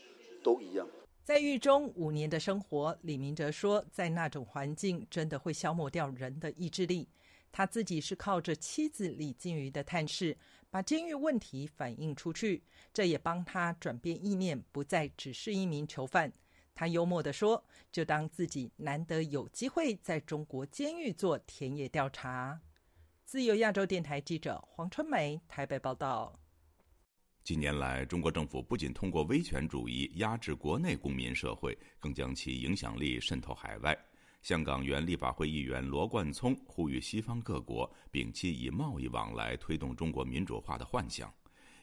[0.44, 0.88] 都一样。
[1.24, 7.08] 在狱中五年的生活，李明哲说，在那种环境真的会消磨掉人的意志力。
[7.52, 10.38] 他自己是靠着妻子李静瑜的探视，
[10.70, 12.64] 把监狱问题反映出去，
[12.94, 16.32] 这也帮他转变意念，不再只是一名囚犯。
[16.76, 22.62] 他幽默地说：“就当自己难得有机会在中国监狱做田野调查。”
[23.26, 26.40] 自由亚洲电台记者黄春梅台北报道。
[27.48, 33.98] 近年来，中国政府不仅通过威权主义压制国内公民社会，更将其影响力渗透海外。
[34.42, 41.34] 香港原立法会议员罗冠聪呼吁西方各国摒弃以贸易往来推动中国民主化的幻想。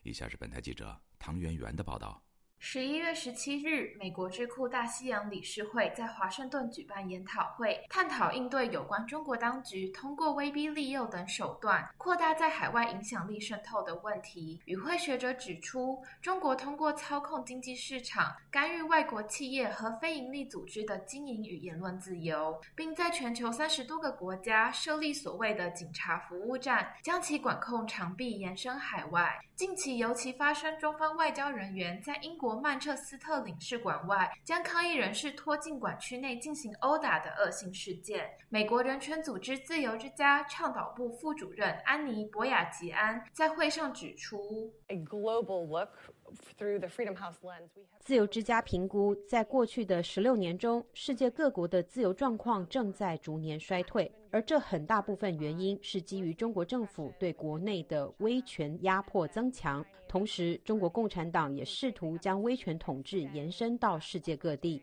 [0.02, 2.22] 以下是本台记者唐媛媛的报道。
[2.58, 14.60] 十一月十七日，美国智库大西洋理事会在华盛顿举办研讨会，探讨应对有关中国当局通过威逼利诱等手段扩大在海外影响力渗透的问题。
[14.64, 29.38] 与会学者指出，中国通过操控经济市场，干预外国企业和非营利组织的经营与言论自由，并在全球三十多个国家设立所谓的警察服务站，将其管控长臂延伸海外。
[29.54, 32.53] 近期尤其发生中方外交人员在英国。
[32.60, 38.30] 曼彻斯特领事馆外将抗议人士拖进馆区内进行殴打的恶性事件。
[38.48, 44.72] 美国人权组织自由之家倡导部副主任安妮·博雅吉安在会上指出。
[48.00, 59.84] 自由之家评估，在过去的十六年中，世界各国的自由状况正在逐年衰退，而这很大部分原因是基于中国政府对国内的威权压迫增强。
[60.08, 64.82] 同时，中国共产党也试图将威权统治延伸到世界各地。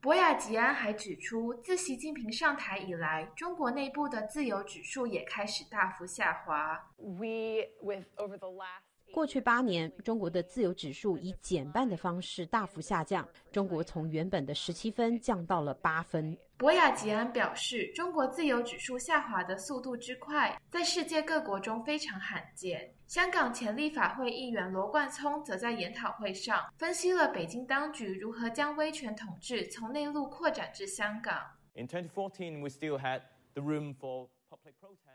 [0.00, 6.90] 博雅吉安还指出，自习近平上台以来，中国内部的自由指数也开始大幅下滑。
[6.96, 8.82] We with over the last
[9.12, 13.28] 过去八年，中国的自由指数以减半的方式大幅下降。
[13.52, 16.34] 中国从原本的十七分降到了八分。
[16.56, 22.90] 博雅吉安表示，中国自由指数下滑的速度之快，在世界各国中非常罕见。
[23.06, 31.34] 香港前立法会议员罗冠聪则在研讨会上分析了北京当局如何将威权统治从内陆扩展至香港。
[31.74, 33.20] In 2014, we still had
[33.52, 35.11] the room for public protest.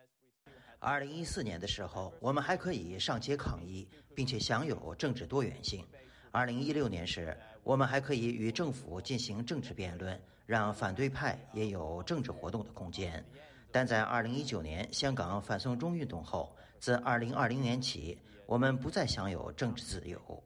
[0.79, 5.83] 二零一四年的时候，我们还可以上街抗议，并且享有政治多元性。
[6.31, 13.25] 二零一六年时，我们还可以与政府进行政治辩论，让反对派也有政治活动的空间。
[13.71, 20.43] 但在二零一九年香港反送中运动后，自二零二零年起，我们不再享有政治自由。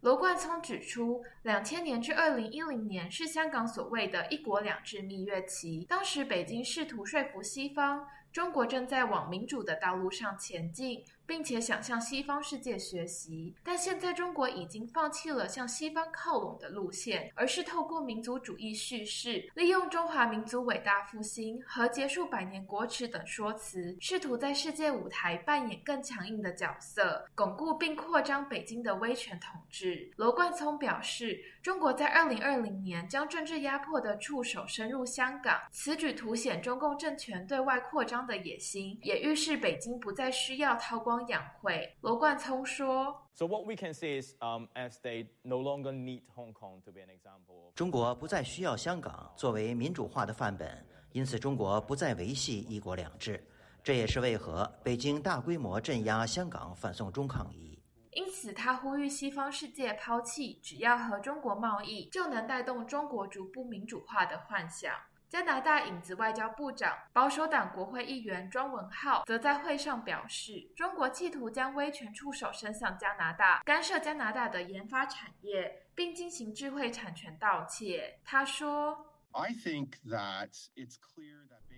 [0.00, 8.06] 罗冠聪指出，两千年至二零一零年是香港所谓的一国两制蜜月期，当时北京试图说服西方。
[8.32, 11.04] 中国正在往民主的道路上前进。
[11.26, 30.10] 并且想向西方世界学习，但现在中国已经放弃了向西方靠拢的路线，而是透过民族主义叙事，利用中华民族伟大复兴和结束百年国耻等说辞，试图在世界舞台扮演更强硬的角色，巩固并扩张北京的威权统治。
[30.16, 41.22] 罗冠聪表示，中国在二零二零年将政治压迫的触手伸入香港，此举凸显中共政权对外扩张的野心，也预示北京不再需要韬光。
[41.28, 47.00] 养晦，罗冠聪说：“So what we can see is, um, as they no longer need Hong Kong to be
[47.00, 47.72] an example.
[47.74, 53.42] 中国不再需要香港作为民主化的范本，因此中国不再维系一国两制。
[53.82, 57.78] 这也是为何北京大规模镇压香港反送中抗议。
[58.12, 64.94] 因此，他呼吁西方世界抛弃只要和中国贸易就能带动中国逐步民主化的幻想。”
[65.32, 78.20] 加拿大影子外交部长、保守党国会议员庄文浩则在会上表示，中国企图将威权触手伸向加拿大，干涉加拿大的研发产业，并进行智慧产权盗窃。
[78.22, 79.06] 他说：“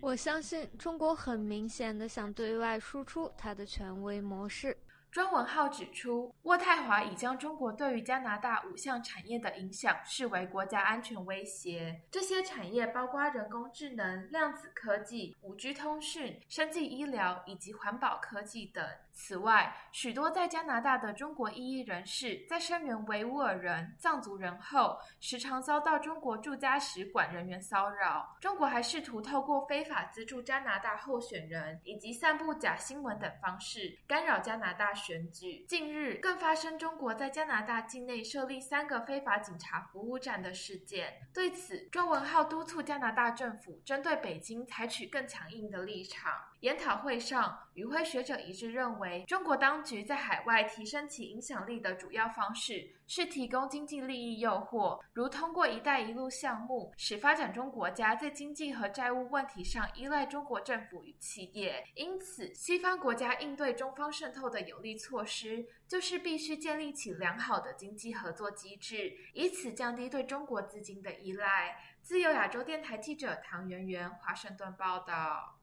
[0.02, 4.76] 我相信中国很明显的想对外输出它的权威模式。”
[5.14, 12.02] 庄文浩指出，渥太华已将中国对于加拿大五项产业的影响视为国家安全威胁。
[12.10, 18.84] 这些产业包括人工智能、量子科技、五 G 通讯、生技医疗以及环保科技等。
[19.14, 28.36] 此外，许多在加拿大的中国异议人士在声援维吾尔人、藏族人后，时常遭到中国驻加使馆人员骚扰。
[28.40, 34.92] 中国还试图透过非法资助加拿大候选人以及散布假新闻等方式干扰加拿大。
[34.94, 41.12] 选举近日更发生中国在加拿大境内设立三个非法警察服务站的事件。
[41.34, 46.32] 对此，周文浩督促加拿大政府针对北京采取更强硬的立场。
[46.64, 61.84] 研讨会上，与会学者一致认为，中国当局在海外提升其影响力的主要方式是提供经济利益诱惑，如通过“一带一路”项目，使发展中国家在经济和债务问题上依赖中国政府与企业。
[61.96, 71.76] 因此，西方国家应对中方渗透的有力措施，就是必须建立起良好的经济合作机制，以此降低对中国资金的依赖。
[72.00, 75.58] 自由亚洲电台记者唐媛媛，华盛顿报道。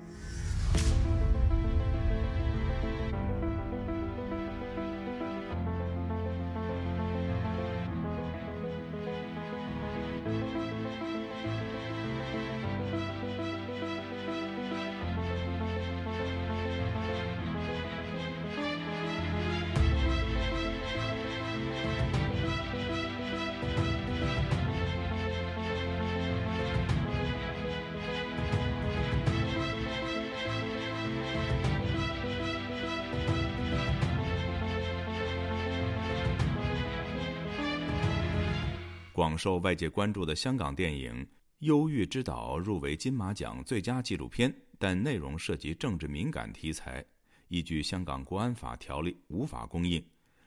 [39.41, 41.11] 受外界关注的香港电影
[41.61, 47.03] 《忧郁之岛》入围金马奖最佳纪录片，但内容涉及政治敏感题材，
[47.47, 49.99] 依据香港国安法条例无法公映。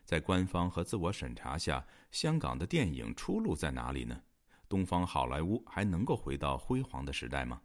[0.05, 4.17] 在官方和自我审查下，香港的电影出路在哪里呢？
[4.69, 7.61] 东方好莱坞还能够回到辉煌的时代吗？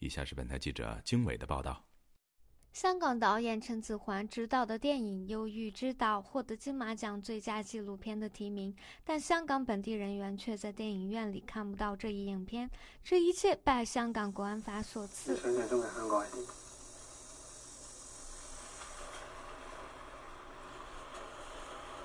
[0.00, 1.80] 以下是本台记者经纬的报道。
[2.72, 12.70] 香港导演陈子桓执导的电影《忧郁之岛》获得金马奖最佳纪录片的提名，但香港本地人员却在电影院里看不到这一影片。
[13.04, 15.36] 这一切拜香港国安法所赐。
[15.36, 16.46] 想象中嘅香港系點？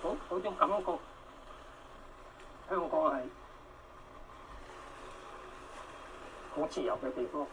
[0.04, 1.00] 好，好種感覺，
[2.70, 3.24] 香港係
[6.54, 7.48] 好自由嘅地方。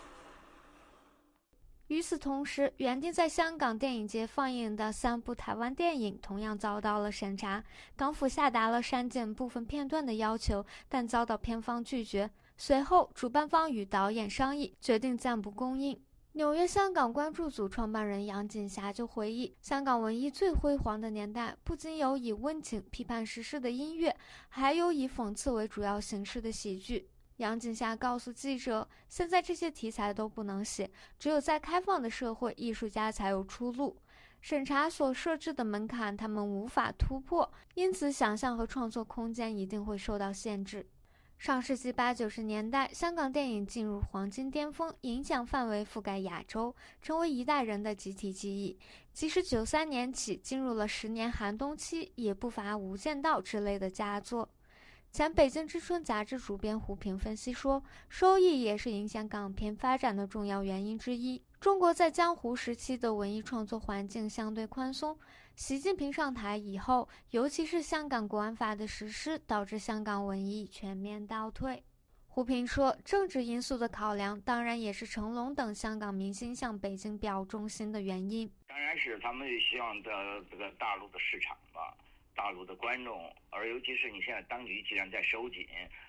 [1.88, 7.62] 与此同时，原定在香港电影节放映的三部台湾电影同样遭到了审查。
[7.94, 12.30] 港府下达了删减部分片段的要求，但遭到片方拒绝。
[12.56, 16.00] 随后，主办方与导演商议，决定暂不公映。
[16.32, 24.16] 纽约香港关注组创办人杨锦霞就回忆，香港文艺最辉煌的年代，不仅有以温情批判时事的音乐，
[24.48, 27.08] 还有以讽刺为主要形式的喜剧。
[27.38, 33.96] 杨锦霞告诉记者：“现在这些题材都不能写，只有在开放的社会，艺术家才有出路。
[34.40, 40.86] 审查所设置的门槛，他们无法突破，因此想象和创作空间一定会受到限制。”
[41.36, 48.78] 上世纪八九十年代，香港电影进入黄金巅峰，影响范围覆盖亚洲，成为一代人的集体记忆。
[49.12, 54.48] 即使九三年起进入了十年寒冬期，也不乏《无间道》之类的佳作。
[55.14, 61.40] 前《北京之春》杂志主编胡平分析说，收益也是影响港片发展的重要原因之一。
[61.60, 65.16] 中国在江湖时期的文艺创作环境相对宽松，
[65.54, 71.84] 习近平上台以后，尤其是香港国安法的实施，导致香港文艺全面倒退。
[72.26, 78.50] 胡平说，政治因素的考量，当然也是成龙等香港明星向北京表忠心的原因。
[78.66, 80.10] 当然是他们希望的
[80.50, 81.96] 这个大陆的市场吧。
[82.34, 85.66] 大陆的观众，而尤其是你现在当局既然在收紧，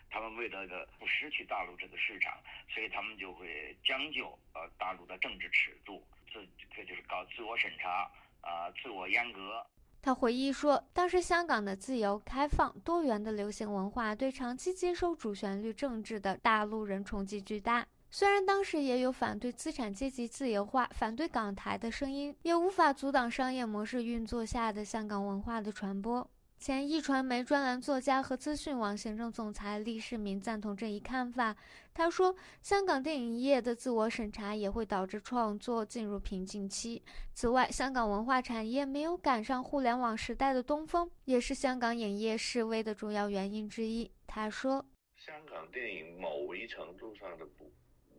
[0.09, 2.37] 他们为了的不失去大陆这个市场，
[2.69, 6.45] 所以他们就会将就呃大陆的政治尺度，自
[6.75, 8.09] 这就是搞自我审查
[8.41, 9.65] 啊，自我阉割。
[10.01, 17.87] 他回忆说，当时香港的自由、开放、多元的流行文化，对长期接收主旋律政治的大陆人冲击巨大。
[18.17, 26.25] 虽然当时也有反对资产阶级自由化、反对港台的声音，也无法阻挡商业模式运作下的香港文化的传播。
[26.57, 31.53] 前一传媒专栏作家和资讯网行政总裁厉世民赞同这一看法。
[31.93, 37.03] 他说：“香港电影业的自我审查也会导致创作进入瓶颈期。
[37.33, 44.85] 此外，香港文化产业没有赶上互联网时代的东风，也是香港影业式微的重要原因之一。”他说
[45.19, 47.69] ：“香港电影某一程度上的不。”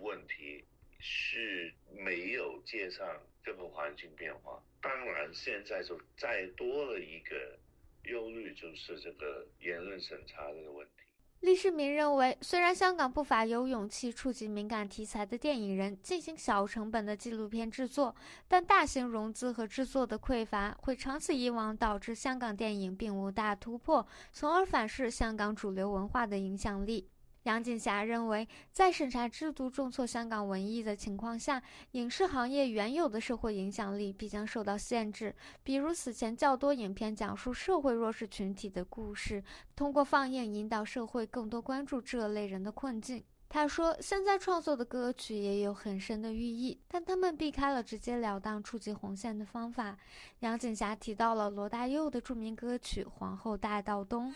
[0.00, 0.64] 问题
[0.98, 3.06] 是没有接上
[3.44, 4.62] 这个环境变化。
[4.80, 7.58] 当然，现在就再多了一个
[8.04, 10.92] 忧虑，就是这个言论审查这个问题。
[11.40, 18.16] 李世民认为，虽然香港不乏有勇气触及敏感题材的电影人进行小成本的纪录片制作，
[18.48, 27.06] 但大型融资和制作的匮乏会长此以往导致香港电影并无大突破，从而反噬香港主流文化的影响力。
[27.46, 35.32] 杨锦霞认为，在审查制度重挫香港文艺的情况下，影视行业原有的社会影响力必将受到限制。
[35.62, 39.44] 比如，此前较多影片讲述社会弱势群体的故事，
[39.76, 43.22] 通过放映引导社会更多关注这类人的困境。
[43.48, 49.96] 他说，现在创作的歌曲也有很深的寓意，但他们避开了直截了当触及红线的方法。
[50.40, 54.34] 杨锦霞提到了罗大佑的著名歌曲《皇后大道东》。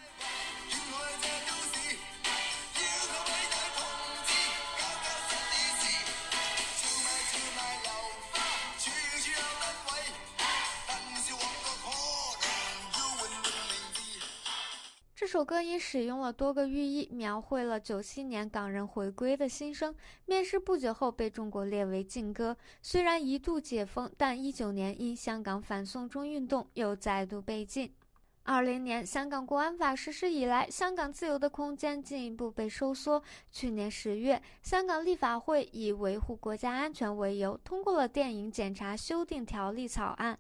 [15.31, 19.95] 这首歌也使用了多个寓意，描绘了九七年港人回归的心声。
[20.27, 27.93] 面试不久后被中国列为禁歌，虽然一度解封，但一九年因香港反送中运动又再度被禁。
[28.43, 33.23] 二零年香港国安法实施以来，香港自由的空间进一步被收缩。
[33.53, 40.37] 去年十月，香港立法会以维护国家安全为由，通过了电影检查修订条例草案。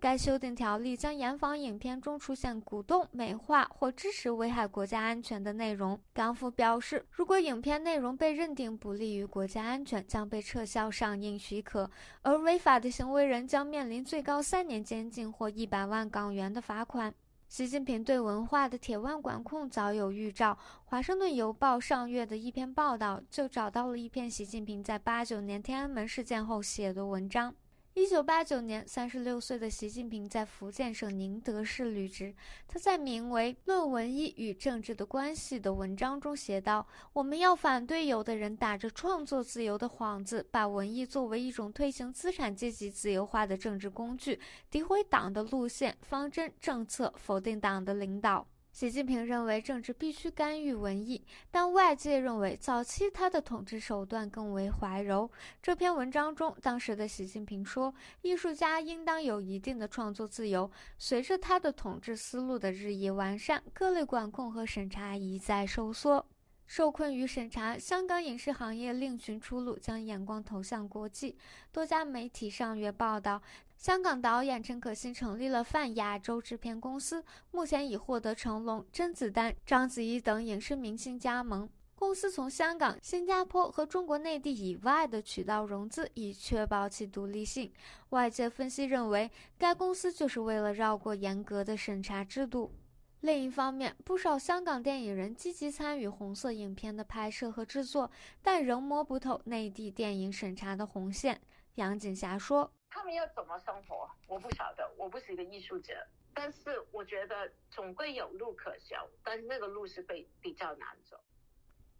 [0.00, 5.98] 该修订条例将严防影片中出现鼓动、美化或支持危害国家安全的内容。
[6.12, 11.90] 港府表示，如果影片内容被认定不利于国家安全，将被撤销上映许可，
[12.20, 17.14] 而违法的行为人将面临最高三年监禁或一百万港元的罚款。
[17.54, 20.58] 习近平对文化的铁腕管控早有预兆。
[20.86, 27.54] 华盛顿邮报上月的一篇报道就找到了一篇习近平在八九年天安门事件后写的文章。
[27.94, 32.34] 一九八九年，三十六岁的习近平在福建省宁德市履职。
[32.66, 36.84] 他在名为《论文艺与政治的关系》的文章中写道
[37.14, 44.40] ：“我们要反对有的人打着创作自由的幌子，把文艺作为一种推行资产阶级自由化的政治工具，
[44.72, 55.30] 诋毁党的路线、方针、政策，否定党的领导。”习近平认为政治必须干预文艺，但外界认为早期他的统治手段更为怀柔。
[55.62, 60.68] 这篇文章中，当时的习近平说：“艺术家应当有一定的创作自由。”
[60.98, 66.26] 随着他的统治思路的日益完善，各类管控和审查一再收缩。
[66.66, 71.36] 受困于审查，香港影视行业另寻出路，将眼光投向国际。
[71.70, 73.40] 多家媒体上月报道。
[73.76, 81.68] 香港导演陈可辛成立了泛亚洲制片公司，目前已获得成龙、甄子丹、章子怡等影视明星加盟。
[81.96, 87.72] 公司从香港、新加坡和中国内地以外的渠道融资，以确保其独立性。
[88.10, 92.72] 外界分析认为，该公司就是为了绕过严格的审查制度。
[93.20, 98.10] 另一方面，不少香港电影人积极参与红色影片的拍摄和制作，
[98.42, 101.40] 但仍摸不透内地电影审查的红线。
[101.74, 102.70] 杨锦霞说。
[102.90, 104.08] 他们要怎么生活？
[104.28, 105.92] 我不晓得，我不是一个艺术者，
[106.32, 108.94] 但是我觉得总归有路可走，
[109.24, 111.18] 但是那个路是被比较难走。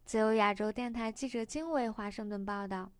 [0.04, 2.92] 自由亚洲电台记者金伟华盛顿报道。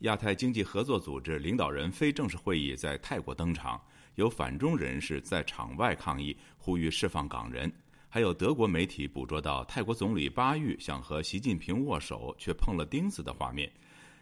[0.00, 3.82] 亚太经济合作组织领导人非正式会议在泰国登场，
[4.16, 7.72] 有反中人士在场外抗议，呼吁释放港人，
[8.10, 13.72] 还有德国媒体捕捉到泰国总理巴育想和习近平握手，却碰了钉子的画面。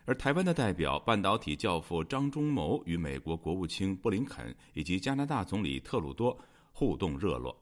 [0.07, 6.39] 而台湾的代表、半导体教父张忠谋与美国国务卿布林肯以及加拿大总理特鲁多
[6.73, 7.57] 互动热络。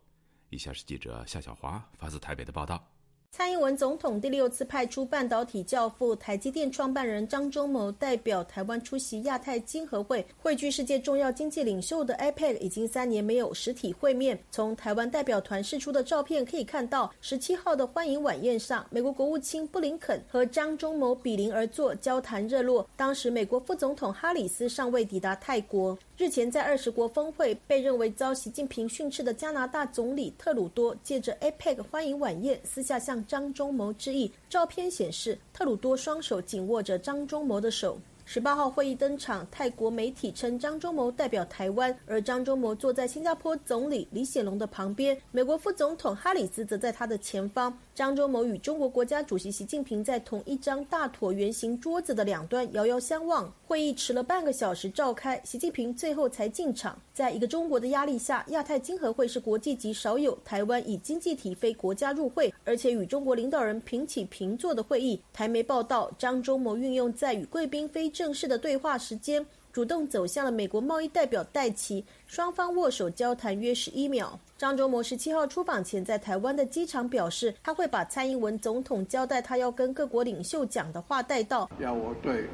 [0.50, 2.91] 以下是记者夏小华发自台北的报道。
[3.34, 14.38] 蔡英文总统第六次派出半导体教父、台积电创办人张忠谋代表台湾出席亚太经合会，汇聚世界重要经济领袖的 APEC 已经三年没有实体会面。
[14.50, 22.86] 从台湾代表团释出的照片可以看到，十七号的欢迎晚宴上，美国国务卿布林肯和张忠谋比邻而坐，交谈热络。
[22.98, 25.98] 当时美国副总统哈里斯尚未抵达泰国。
[26.18, 34.30] 日前在二十国峰会被认为遭习近平训斥的加拿大总理特鲁多，借着 APEC 欢迎晚宴，私下向张忠谋致意。
[34.48, 37.98] 照片显示，特鲁多双手紧握着张忠谋的手。
[38.24, 47.76] 十八号会议登场，泰国媒体称张忠谋代表台湾，而张忠谋坐在新加坡总理李显龙的旁边，美国副总统哈里斯则在他的前方。
[47.94, 53.52] 张忠谋与中国国家主席习近平在同一张大椭圆形桌子的两端遥遥相望。
[53.66, 56.98] 会议迟了半个小时召开，习近平最后才进场。
[57.12, 65.20] 在一个中国的压力下，亚太经合会是国际级少有台湾以经济体非国家入会，而且与中国领导人平起平坐的会议。
[65.30, 74.38] 台媒报道，张忠谋运用在与贵宾非正式的对话时间，主动走向了美国贸易代表戴奇，双方握手交谈约十一秒。
[74.58, 81.70] 张忠谋十七号出访前，在台湾的机场表示，他会把蔡英文总统交代他要跟各国领袖讲的话带到。
[81.78, 82.44] 要我对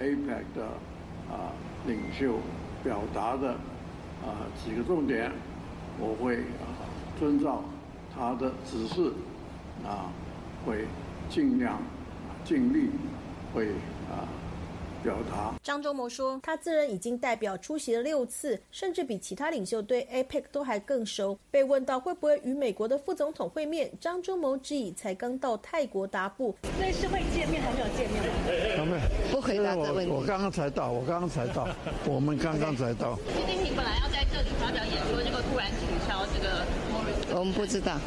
[0.00, 0.64] APEC 的
[1.30, 1.54] 啊
[1.86, 2.34] 领袖
[2.82, 3.54] 表达的。
[4.20, 5.30] 啊，几个重点，
[6.00, 6.66] 我会啊
[7.20, 7.62] 遵照
[8.12, 9.12] 他的指示，
[9.86, 10.10] 啊，
[10.66, 10.86] 会
[11.30, 11.80] 尽量
[12.44, 12.90] 尽力
[13.54, 13.68] 会
[14.10, 14.26] 啊。
[15.02, 15.54] 表达。
[15.62, 21.38] 张忠谋说，他自认已经代表出席了六次，甚至比其他领袖对 APEC 都还更熟。
[21.50, 28.22] 被问到会不会与美国的副总统会面，张忠谋指以才刚到泰国达布，所以是会见面还没有见面
[28.86, 29.00] 吗？
[29.30, 30.12] 不回答这问题。
[30.12, 31.68] 我刚刚才到，我刚刚才到，
[32.06, 33.16] 我们刚刚才到。
[33.16, 36.64] 习近平本来要在这里发表演说，结果突然取消这个。
[37.38, 37.98] 我们不知道。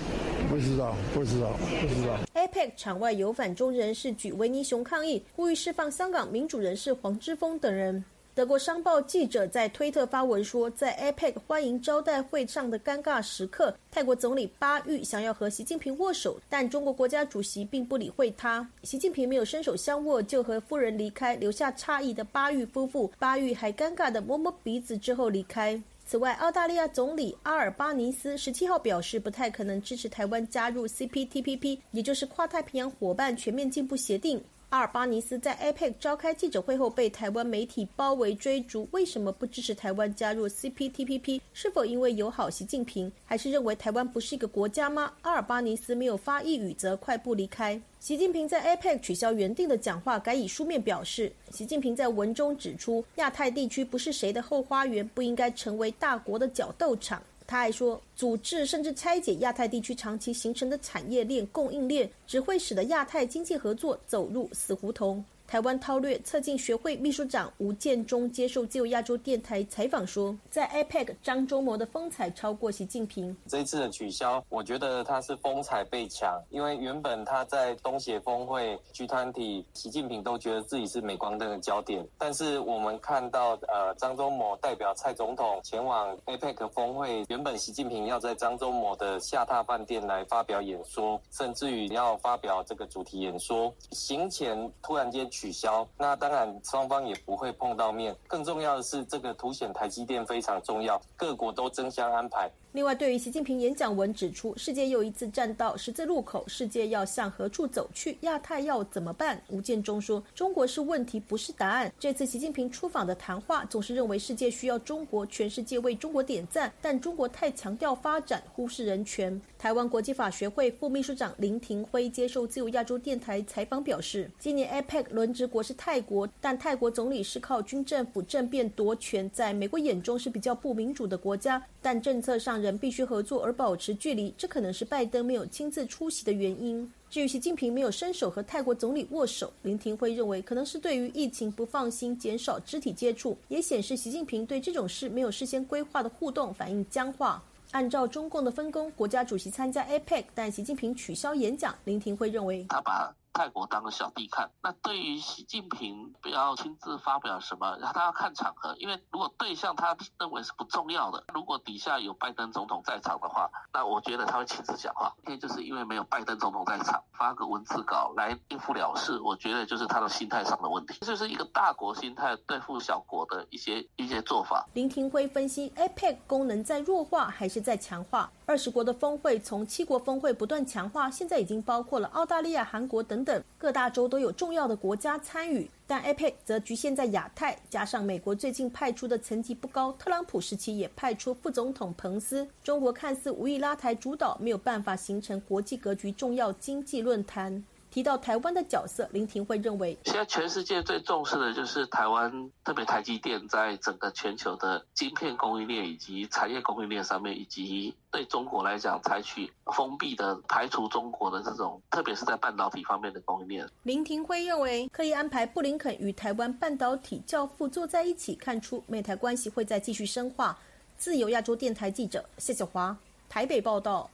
[0.51, 1.49] 不知道，不知道，
[1.79, 2.19] 不知道。
[2.33, 8.03] APEC 场外有反中人士举维尼熊抗议，呼吁释放香港民主人士黄之锋等人。
[8.35, 18.67] 德国商报记者在推特发文说，在 APEC 欢迎招待会上的尴尬时刻，泰国总理巴育想要和习近平握手，但中国国家主席并不理会他。
[18.83, 23.09] 习近平没有伸手相握，就和夫人离开，留下诧异的巴育夫妇。
[23.17, 25.81] 巴育还尴尬地摸摸鼻子之后离开。
[26.11, 34.43] 此外，澳大利亚总理阿尔巴尼斯十七号表示，不太可能支持台湾加入 CPTPP，也就是跨太平洋伙伴全面进步协定。
[34.71, 41.41] 阿尔巴尼斯在 APEC 召开记者会后被台湾媒体包围追逐，为什么不支持台湾加入 CPTPP？
[41.51, 45.11] 是否因为友好习近平，还是认为台湾不是一个国家吗？
[45.23, 47.81] 阿尔巴尼斯没有发一语，则快步离开。
[47.99, 51.33] 习近平在 APEC 取消原定的讲话，改以书面表示。
[51.49, 57.21] 习近平在文中指出，亚太地区不是谁的后花园，不应该成为大国的角斗场。
[57.51, 65.21] 他还说，组织甚至拆解亚太地区长期形成的产业链、供应链，只会使得亚太经济合作走入死胡同。
[65.51, 73.35] 台湾韬略策进学会秘书长吴建中接受自由亚洲电台采访说，在 APEC 张忠谋的风采超过习近平。
[73.47, 82.07] 这一次的取消，我觉得他是风采被抢，因为原本他在东协峰会、集团体，习近平都觉得自己是镁光灯的焦点。
[82.17, 95.29] 但是我们看到，呃，张忠谋代表蔡总统前往 APEC 峰会，原本习近平要在张忠谋的下榻饭店来发表演说，甚至于要发表这个主题演说，行前突然间。
[95.41, 98.15] 取消，那当然双方也不会碰到面。
[98.27, 102.47] 更重要的是，这个凸显台积电非常重要，各国都争相安排。
[102.73, 108.17] 另外，对于习近平演讲文指出，世界又一次站到十字路口，世界要向何处走去？
[108.21, 109.41] 亚太要怎么办？
[109.49, 119.41] 吴建中说：“中国是问题，不是答案。”这次习近平出访的谈话，总是认为世界需要中国，全世界为中国点赞，但中国太强调发展，忽视人权。
[119.59, 136.89] 台湾国际法学会副秘书长林廷辉接受自由亚洲电台采访表示：“今年 APEC 轮值国是泰国，但泰国总理是靠军政府政变夺权，在美国眼中是比较不民主的国家，但政策上。”人必须合作而保持距离，这可能是拜登没有亲自出席的原因。
[137.09, 147.43] 至于习近平没有伸手和泰国总理握手，林廷辉认为可能是对于疫情不放心，减少肢体接触，也显示习近平对这种事没有事先规划的互动反应僵化。
[147.71, 151.73] 按照中共的分工，国家主席参加 APEC，但习近平取消演讲。
[151.85, 153.13] 林廷辉认为，他把。
[153.33, 165.13] 泰国当个小弟看，那对于习近平不要亲自发表什么，他要看场合，因为如果对象他认为是不重要的，如果底下有拜登总统在场的话，那我觉得他会亲自讲话。
[165.17, 174.67] 今天就是因为没有拜登总统在场，发个文字稿来应付了事，我觉得就是他的心态上的问题，就是一个大国心态对付小国的一些一些做法。
[174.73, 178.29] 林廷辉分析，APEC 功能在弱化还是在强化？
[178.45, 197.63] 二十国的峰会从七国峰会不断强化，现在已经包括了澳大利亚、韩国等等各大洲都有重要的国家参与，但 APEC 则局限在亚太，加上美国最近派出的层级不高，特朗普时期也派出副总统彭斯，中国看似无意拉台主导，没有办法形成国际格局重要经济论坛。
[197.91, 213.69] 提到台湾的角色，林廷会认为，现在全世界最重视的就是台湾，特别台积电在整个全球的晶片供应链以及产业供应链上面，以及对中国来讲采取封闭的、排除中国的这种，特别是在半导体方面的供应链。
[213.83, 220.57] 林廷辉认为，可以安排布林肯与台湾半导体教父坐在一起，看出美台关系会再继续深化。
[220.97, 222.95] 自由亚洲电台记者谢小华
[223.27, 224.09] 台北报道。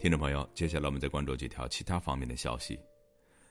[0.00, 2.78] 听众朋友，接下来我们再关注几条其他方面的消息。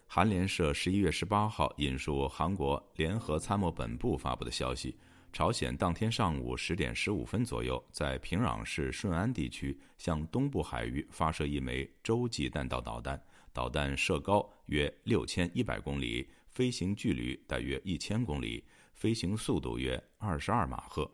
[0.07, 4.95] 韩联社十一月十八号引述韩国联合参谋本部发布的消息，
[5.33, 13.21] 朝鲜当天上午十点十五分左右，在平壤市顺安地区向东部海域发射一枚洲际弹道导弹，
[13.51, 21.11] 导弹射高约六千一百公里，飞行距离大约一千公里，飞行速度约二十二马赫。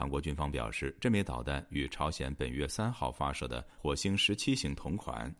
[0.00, 5.30] 韩国军方表示，这枚导弹与朝鲜本月三号发射的火星十七型同款。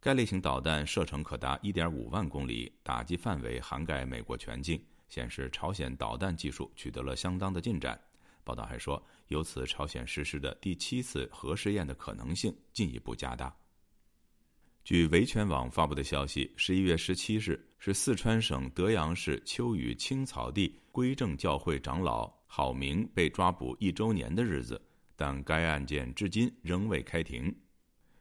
[0.00, 4.82] 该类型导弹射程可达1.5万公里，打击范围涵盖美国全境。
[5.10, 8.00] 显示朝鲜导弹技术取得了相当的进展。
[8.44, 13.54] 报道还说，由此朝鲜实施的第七次核试验的可能性进一步加大。
[14.84, 24.80] 据维权网发布的消息，十一月十七日是四川省德阳市秋雨青草地归正教会长老郝明被抓捕一周年的日子，
[25.14, 27.54] 但该案件至今仍未开庭。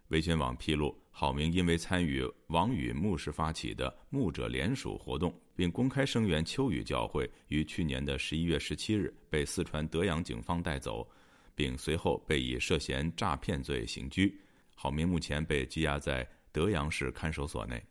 [0.09, 11.09] 维权网披露，郝明因为参与王宇牧师发起的牧者联署活动，并公开声援秋雨教会，于去年的十一月十七日被四川德阳警方带走，
[11.55, 14.39] 并随后被以涉嫌诈骗罪刑拘。
[14.75, 16.27] 郝明目前被羁押在。
[16.49, 17.83] 德阳市看守所内。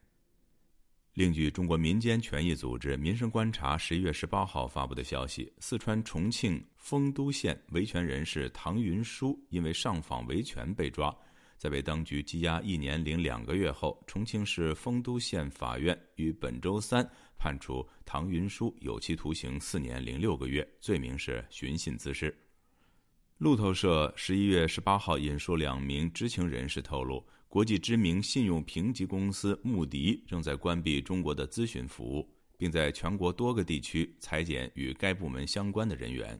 [1.17, 11.17] 另据中国民间权益组织“民生观察”十一月十八号发布的消息，四川重庆丰都县维权人士唐云书因为上访维权被抓，
[11.57, 17.03] 在被当局羁押一年零两个月后，重庆市丰都县法院于本周三
[17.39, 22.37] 判处唐云书有期徒刑四年零六个月，罪名是寻衅滋事。
[23.39, 27.27] 路透社十一月十八号引述两名知情人士透露。
[27.57, 32.29] 国际知名信用评级公司穆迪正在关闭中国的咨询服务，
[32.59, 36.39] 并在全国多个地区裁减与该部门相关的人员。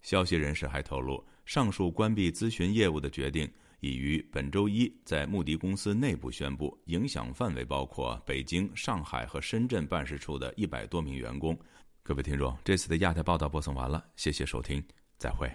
[0.00, 3.46] 消息人士还透露，上述关闭咨询业务的决定
[3.80, 11.54] 已于本周一在穆迪公司内部宣布，影响范围包括北京、上海和深圳办事处的一百多名员工。
[12.02, 14.82] 各位听众，这次的亚太报道播送完了，谢谢收听，
[15.18, 15.52] 再会。